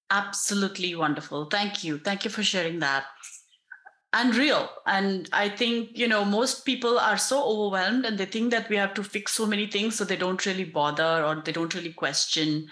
absolutely 0.09 0.95
wonderful. 0.95 1.45
Thank 1.45 1.83
you. 1.83 1.97
Thank 1.97 2.23
you 2.23 2.31
for 2.31 2.43
sharing 2.43 2.79
that 2.79 3.05
and 4.13 4.35
real 4.35 4.69
and 4.85 5.27
i 5.33 5.49
think 5.49 5.89
you 5.97 6.07
know 6.07 6.23
most 6.23 6.65
people 6.65 6.99
are 6.99 7.17
so 7.17 7.43
overwhelmed 7.43 8.05
and 8.05 8.17
they 8.17 8.25
think 8.25 8.51
that 8.51 8.69
we 8.69 8.75
have 8.75 8.93
to 8.93 9.03
fix 9.03 9.33
so 9.33 9.45
many 9.45 9.65
things 9.65 9.95
so 9.95 10.05
they 10.05 10.15
don't 10.15 10.45
really 10.45 10.63
bother 10.63 11.23
or 11.25 11.41
they 11.43 11.51
don't 11.51 11.73
really 11.73 11.93
question. 11.93 12.67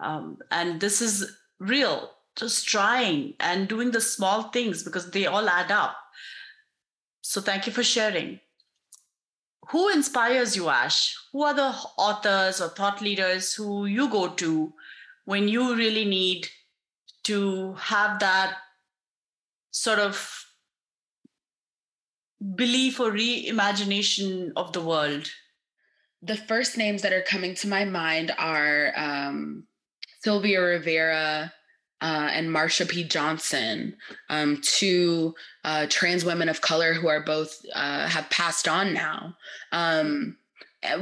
Um, 0.00 0.38
and 0.50 0.80
this 0.80 1.00
is 1.00 1.36
real. 1.58 2.10
Just 2.36 2.66
trying 2.66 3.34
and 3.40 3.68
doing 3.68 3.90
the 3.90 4.00
small 4.00 4.44
things 4.44 4.82
because 4.82 5.10
they 5.10 5.26
all 5.26 5.48
add 5.48 5.70
up. 5.70 5.96
So 7.20 7.40
thank 7.40 7.66
you 7.66 7.72
for 7.72 7.82
sharing. 7.82 8.40
Who 9.68 9.90
inspires 9.90 10.56
you 10.56 10.68
ash? 10.68 11.14
Who 11.32 11.42
are 11.42 11.54
the 11.54 11.74
authors 11.96 12.60
or 12.60 12.68
thought 12.68 13.00
leaders 13.00 13.54
who 13.54 13.86
you 13.86 14.08
go 14.08 14.28
to 14.28 14.72
when 15.24 15.46
you 15.46 15.74
really 15.74 16.04
need 16.04 16.48
to 17.24 17.74
have 17.74 18.18
that 18.20 18.56
sort 19.70 19.98
of 19.98 20.44
belief 22.54 23.00
or 23.00 23.10
reimagination 23.10 24.52
of 24.56 24.72
the 24.72 24.80
world? 24.80 25.30
The 26.22 26.36
first 26.36 26.76
names 26.76 27.02
that 27.02 27.12
are 27.12 27.22
coming 27.22 27.54
to 27.56 27.68
my 27.68 27.84
mind 27.84 28.32
are 28.38 28.92
um, 28.96 29.64
Sylvia 30.22 30.60
Rivera 30.62 31.52
uh, 32.00 32.28
and 32.32 32.48
Marsha 32.48 32.88
P. 32.88 33.04
Johnson, 33.04 33.96
um, 34.28 34.60
two 34.62 35.34
uh, 35.64 35.86
trans 35.88 36.24
women 36.24 36.48
of 36.48 36.60
color 36.60 36.94
who 36.94 37.08
are 37.08 37.22
both 37.22 37.60
uh, 37.74 38.08
have 38.08 38.28
passed 38.30 38.66
on 38.66 38.92
now. 38.92 39.36
Um, 39.70 40.36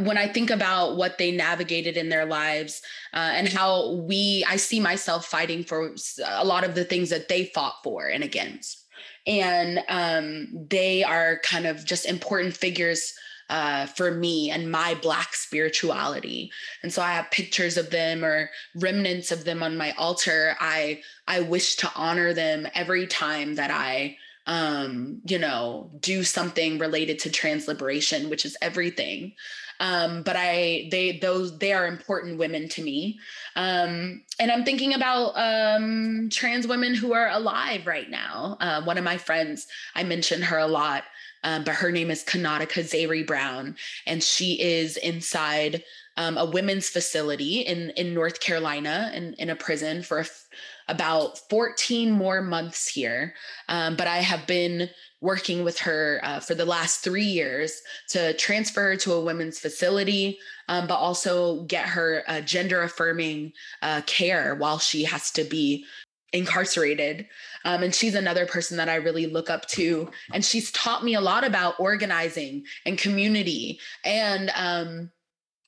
when 0.01 0.19
I 0.19 0.29
think 0.29 0.51
about 0.51 0.97
what 0.97 1.17
they 1.17 1.33
navigated 1.33 1.97
in 1.97 2.11
their 2.11 2.27
lives 2.27 2.83
uh, 3.15 3.31
and 3.33 3.49
how 3.49 3.93
we, 3.95 4.45
I 4.47 4.57
see 4.57 4.79
myself 4.79 5.25
fighting 5.25 5.65
for 5.65 5.95
a 6.23 6.45
lot 6.45 6.65
of 6.65 6.75
the 6.75 6.85
things 6.85 7.09
that 7.09 7.29
they 7.29 7.47
fought 7.47 7.77
for 7.83 8.07
and 8.07 8.23
against 8.23 8.80
and 9.27 9.81
um, 9.89 10.67
they 10.69 11.05
are 11.05 11.39
kind 11.43 11.67
of 11.67 11.85
just 11.85 12.07
important 12.07 12.57
figures 12.57 13.15
uh, 13.51 13.87
for 13.87 14.13
me 14.13 14.51
and 14.51 14.71
my 14.71 14.95
black 15.03 15.35
spirituality. 15.35 16.53
And 16.83 16.93
so 16.93 17.03
i 17.03 17.13
have 17.13 17.31
pictures 17.33 17.77
of 17.77 17.91
them 17.91 18.25
or 18.25 18.49
remnants 18.77 19.33
of 19.33 19.45
them 19.45 19.63
on 19.63 19.77
my 19.77 19.91
altar. 19.93 20.57
I 20.61 21.03
i 21.27 21.41
wish 21.41 21.77
to 21.77 21.91
honor 21.97 22.33
them 22.33 22.69
every 22.75 23.07
time 23.07 23.57
that 23.57 23.71
i 23.71 24.17
um, 24.47 25.21
you 25.27 25.39
know 25.39 25.91
do 26.01 26.25
something 26.25 26.79
related 26.79 27.19
to 27.21 27.31
trans 27.31 27.69
liberation 27.69 28.31
which 28.31 28.45
is 28.45 28.57
everything 28.63 29.33
um, 29.81 30.23
but 30.23 30.37
I 30.37 30.89
they 30.91 31.19
those 31.19 31.59
they 31.59 31.73
are 31.73 31.87
important 31.87 32.39
women 32.39 32.69
to 32.69 32.83
me. 32.83 33.19
Um, 33.57 34.23
and 34.39 34.53
I'm 34.53 34.65
thinking 34.65 34.95
about 34.95 35.33
um, 35.37 36.29
trans 36.31 36.67
women 36.67 36.95
who 36.95 37.15
are 37.15 37.31
alive 37.31 37.87
right 37.87 38.09
now. 38.09 38.59
Uh, 38.61 38.83
one 38.83 38.99
of 38.99 39.05
my 39.05 39.17
friends, 39.17 39.67
I 39.95 40.05
mentioned 40.05 40.45
her 40.45 40.59
a 40.59 40.67
lot, 40.67 41.05
um, 41.43 41.65
but 41.65 41.75
her 41.75 41.91
name 41.91 42.11
is 42.11 42.23
Kanautica 42.23 42.85
Zayre 42.85 43.27
Brown, 43.27 43.75
and 44.07 44.23
she 44.23 44.61
is 44.61 44.99
inside 44.99 45.83
um, 46.19 46.37
a 46.37 46.45
women's 46.45 46.91
facility 46.91 47.61
in 47.61 47.91
in 47.91 48.13
North 48.13 48.41
Carolina 48.41 49.11
in, 49.15 49.33
in 49.35 49.49
a 49.49 49.57
prison 49.57 50.03
for 50.03 50.21
a, 50.21 50.27
about 50.89 51.39
14 51.49 52.11
more 52.11 52.43
months 52.43 52.87
here. 52.87 53.35
Um, 53.69 53.97
but 53.97 54.09
I 54.09 54.19
have 54.19 54.47
been 54.47 54.91
working 55.21 55.65
with 55.65 55.79
her 55.79 56.21
uh, 56.23 56.41
for 56.41 56.55
the 56.55 56.65
last 56.65 57.05
three 57.05 57.25
years 57.25 57.83
to 58.09 58.33
transfer 58.35 58.83
her 58.83 58.97
to 58.97 59.13
a 59.13 59.21
women's 59.21 59.59
facility, 59.59 60.39
um, 60.69 60.87
but 60.87 60.97
also 60.97 61.63
get 61.65 61.87
her 61.87 62.23
uh, 62.27 62.41
gender 62.41 62.83
affirming 62.83 63.53
uh, 63.83 64.01
care 64.07 64.55
while 64.55 64.79
she 64.79 65.05
has 65.05 65.31
to 65.31 65.45
be 65.45 65.85
incarcerated. 66.33 67.27
Um, 67.65 67.83
and 67.83 67.95
she's 67.95 68.15
another 68.15 68.47
person 68.47 68.77
that 68.79 68.89
I 68.89 68.97
really 68.97 69.27
look 69.27 69.51
up 69.51 69.67
to. 69.69 70.11
And 70.33 70.45
she's 70.45 70.71
taught 70.73 71.05
me 71.05 71.15
a 71.15 71.21
lot 71.21 71.45
about 71.45 71.79
organizing 71.79 72.65
and 72.87 72.97
community. 72.97 73.81
And 74.05 74.51
um, 74.55 75.11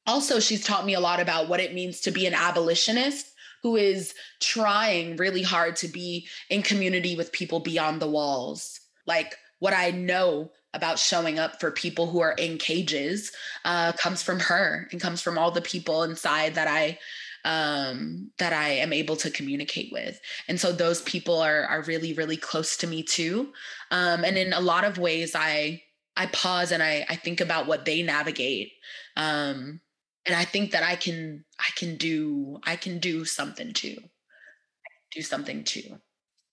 also, 0.07 0.41
she's 0.41 0.65
taught 0.65 0.87
me 0.87 0.95
a 0.95 1.01
lot 1.01 1.21
about 1.21 1.49
what 1.49 1.61
it 1.61 1.75
means 1.75 2.01
to 2.01 2.11
be 2.11 2.27
an 2.27 2.35
abolitionist 2.35 3.27
who 3.63 3.77
is 3.77 4.15
trying 4.41 5.17
really 5.17 5.43
hard 5.43 5.77
to 5.77 5.89
be 5.89 6.27
in 6.51 6.63
community 6.63 7.15
with 7.17 7.33
people 7.33 7.61
beyond 7.61 8.01
the 8.01 8.11
walls. 8.11 8.81
Like 9.07 9.37
what 9.63 9.73
I 9.73 9.93
know 9.93 10.51
about 10.75 10.99
showing 10.99 11.39
up 11.39 11.61
for 11.61 11.71
people 11.71 12.09
who 12.09 12.21
are 12.21 12.33
in 12.33 12.59
cages 12.59 13.31
uh, 13.65 13.93
comes 13.93 14.21
from 14.21 14.41
her 14.41 14.89
and 14.91 15.01
comes 15.01 15.23
from 15.23 15.39
all 15.39 15.53
the 15.53 15.63
people 15.63 16.03
inside 16.03 16.57
that 16.57 16.67
I 16.67 16.99
um, 17.45 18.33
that 18.39 18.53
I 18.53 18.71
am 18.71 18.93
able 18.93 19.15
to 19.17 19.31
communicate 19.31 19.93
with. 19.93 20.21
And 20.49 20.59
so 20.61 20.73
those 20.73 21.03
people 21.03 21.41
are 21.41 21.63
are 21.67 21.83
really 21.83 22.13
really 22.13 22.37
close 22.37 22.77
to 22.79 22.89
me 22.89 23.05
too. 23.05 23.53
Um, 23.93 24.25
and 24.25 24.37
in 24.37 24.53
a 24.53 24.61
lot 24.61 24.83
of 24.83 24.99
ways, 24.99 25.37
I 25.37 25.85
I 26.17 26.27
pause 26.27 26.73
and 26.73 26.83
I 26.83 27.07
I 27.09 27.15
think 27.15 27.41
about 27.41 27.69
what 27.69 27.85
they 27.85 28.03
navigate. 28.03 28.73
Um, 29.17 29.81
and 30.27 30.35
I 30.35 30.45
think 30.45 30.73
that 30.73 30.83
I 30.83 30.97
can 30.97 31.45
I 31.61 31.71
can 31.77 31.97
do 31.97 32.59
I 32.65 32.75
can 32.75 32.99
do 32.99 33.25
something 33.25 33.73
too. 33.75 33.99
Do 35.13 35.23
something 35.23 35.63
too. 35.63 36.01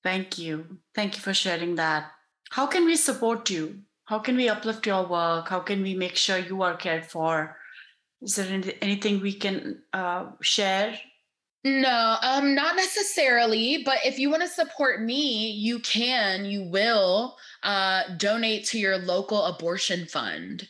Thank 0.04 0.38
you. 0.38 0.78
Thank 0.94 1.16
you 1.16 1.24
for 1.24 1.34
sharing 1.34 1.74
that. 1.76 2.12
How 2.50 2.66
can 2.66 2.86
we 2.86 2.96
support 2.96 3.50
you? 3.50 3.82
How 4.06 4.20
can 4.20 4.36
we 4.36 4.50
uplift 4.50 4.88
your 4.88 5.06
work? 5.06 5.50
How 5.50 5.60
can 5.60 5.84
we 5.84 5.94
make 5.94 6.16
sure 6.16 6.38
you 6.38 6.64
are 6.64 6.76
cared 6.76 7.06
for? 7.06 7.56
Is 8.22 8.36
there 8.36 8.48
any, 8.48 8.74
anything 8.82 9.22
we 9.22 9.34
can 9.34 9.84
uh, 9.94 10.32
share? 10.42 10.98
No, 11.64 12.18
um, 12.22 12.56
not 12.56 12.76
necessarily. 12.76 13.84
But 13.84 14.00
if 14.04 14.18
you 14.18 14.30
want 14.30 14.42
to 14.42 14.50
support 14.50 15.02
me, 15.02 15.52
you 15.52 15.80
can, 15.80 16.46
you 16.46 16.64
will 16.64 17.38
uh, 17.64 18.04
donate 18.18 18.66
to 18.68 18.80
your 18.80 18.98
local 18.98 19.44
abortion 19.44 20.06
fund. 20.06 20.68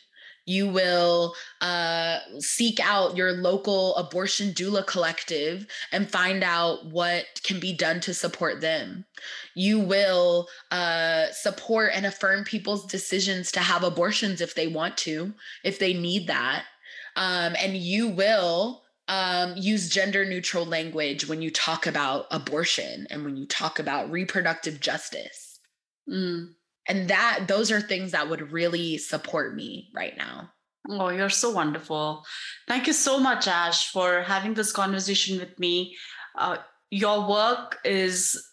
You 0.50 0.66
will 0.66 1.36
uh, 1.60 2.18
seek 2.40 2.80
out 2.80 3.16
your 3.16 3.30
local 3.34 3.94
abortion 3.94 4.52
doula 4.52 4.84
collective 4.84 5.64
and 5.92 6.10
find 6.10 6.42
out 6.42 6.86
what 6.86 7.24
can 7.44 7.60
be 7.60 7.72
done 7.72 8.00
to 8.00 8.12
support 8.12 8.60
them. 8.60 9.04
You 9.54 9.78
will 9.78 10.48
uh, 10.72 11.26
support 11.30 11.92
and 11.94 12.04
affirm 12.04 12.42
people's 12.42 12.84
decisions 12.86 13.52
to 13.52 13.60
have 13.60 13.84
abortions 13.84 14.40
if 14.40 14.56
they 14.56 14.66
want 14.66 14.96
to, 14.98 15.32
if 15.62 15.78
they 15.78 15.94
need 15.94 16.26
that. 16.26 16.64
Um, 17.14 17.54
and 17.56 17.76
you 17.76 18.08
will 18.08 18.82
um, 19.06 19.54
use 19.56 19.88
gender 19.88 20.24
neutral 20.24 20.64
language 20.64 21.28
when 21.28 21.42
you 21.42 21.52
talk 21.52 21.86
about 21.86 22.26
abortion 22.32 23.06
and 23.08 23.24
when 23.24 23.36
you 23.36 23.46
talk 23.46 23.78
about 23.78 24.10
reproductive 24.10 24.80
justice. 24.80 25.60
Mm. 26.08 26.54
And 26.90 27.08
that 27.08 27.44
those 27.46 27.70
are 27.70 27.80
things 27.80 28.10
that 28.10 28.28
would 28.28 28.50
really 28.50 28.98
support 28.98 29.54
me 29.54 29.90
right 29.94 30.16
now. 30.16 30.50
Oh, 30.88 31.10
you're 31.10 31.30
so 31.30 31.50
wonderful. 31.50 32.24
Thank 32.66 32.88
you 32.88 32.92
so 32.92 33.20
much, 33.20 33.46
Ash, 33.46 33.92
for 33.92 34.22
having 34.22 34.54
this 34.54 34.72
conversation 34.72 35.38
with 35.38 35.56
me. 35.60 35.96
Uh, 36.34 36.56
your 36.90 37.28
work 37.28 37.78
is 37.84 38.44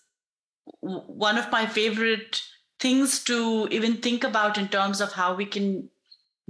one 0.82 1.40
of 1.40 1.52
my 1.52 1.66
favorite 1.66 2.40
things 2.80 3.24
to 3.24 3.68
even 3.72 3.98
think 3.98 4.24
about 4.24 4.60
in 4.60 4.68
terms 4.68 5.02
of 5.02 5.14
how 5.14 5.34
we 5.34 5.46
can 5.46 5.90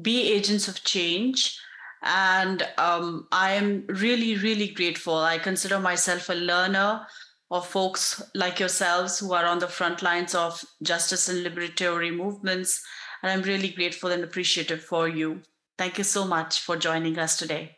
be 0.01 0.33
agents 0.33 0.67
of 0.67 0.83
change 0.83 1.57
and 2.03 2.67
um, 2.77 3.27
I 3.31 3.51
am 3.53 3.85
really, 3.87 4.37
really 4.37 4.67
grateful. 4.67 5.15
I 5.15 5.39
consider 5.39 5.79
myself 5.79 6.29
a 6.29 6.33
learner 6.33 7.07
of 7.49 7.67
folks 7.67 8.21
like 8.35 8.59
yourselves 8.59 9.19
who 9.19 9.33
are 9.33 9.45
on 9.45 9.59
the 9.59 9.67
front 9.67 10.01
lines 10.01 10.35
of 10.35 10.63
justice 10.83 11.29
and 11.29 11.45
liberatory 11.45 12.15
movements. 12.15 12.81
And 13.23 13.31
I'm 13.31 13.41
really 13.41 13.69
grateful 13.69 14.11
and 14.11 14.23
appreciative 14.23 14.83
for 14.83 15.07
you. 15.07 15.41
Thank 15.77 15.97
you 15.97 16.03
so 16.03 16.25
much 16.25 16.59
for 16.59 16.75
joining 16.75 17.17
us 17.17 17.37
today. 17.37 17.77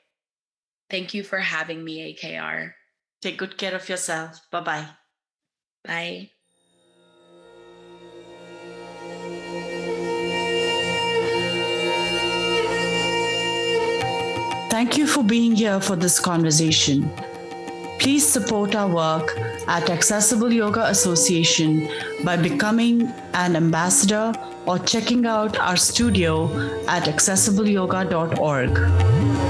Thank 0.89 1.13
you 1.13 1.23
for 1.23 1.39
having 1.39 1.83
me, 1.83 2.15
AKR. 2.15 2.71
Take 3.21 3.37
good 3.37 3.57
care 3.57 3.75
of 3.75 3.87
yourself. 3.87 4.39
Bye-bye. 4.51 4.87
Bye. 5.85 6.29
Thank 14.69 14.97
you 14.97 15.07
for 15.07 15.23
being 15.23 15.55
here 15.55 15.81
for 15.81 15.95
this 15.95 16.19
conversation. 16.19 17.11
Please 17.99 18.25
support 18.25 18.75
our 18.75 18.87
work 18.87 19.37
at 19.67 19.89
Accessible 19.89 20.53
Yoga 20.53 20.87
Association 20.87 21.89
by 22.23 22.37
becoming 22.37 23.11
an 23.33 23.57
ambassador 23.57 24.31
or 24.65 24.79
checking 24.79 25.25
out 25.25 25.59
our 25.59 25.75
studio 25.75 26.45
at 26.87 27.03
accessibleyoga.org. 27.03 29.48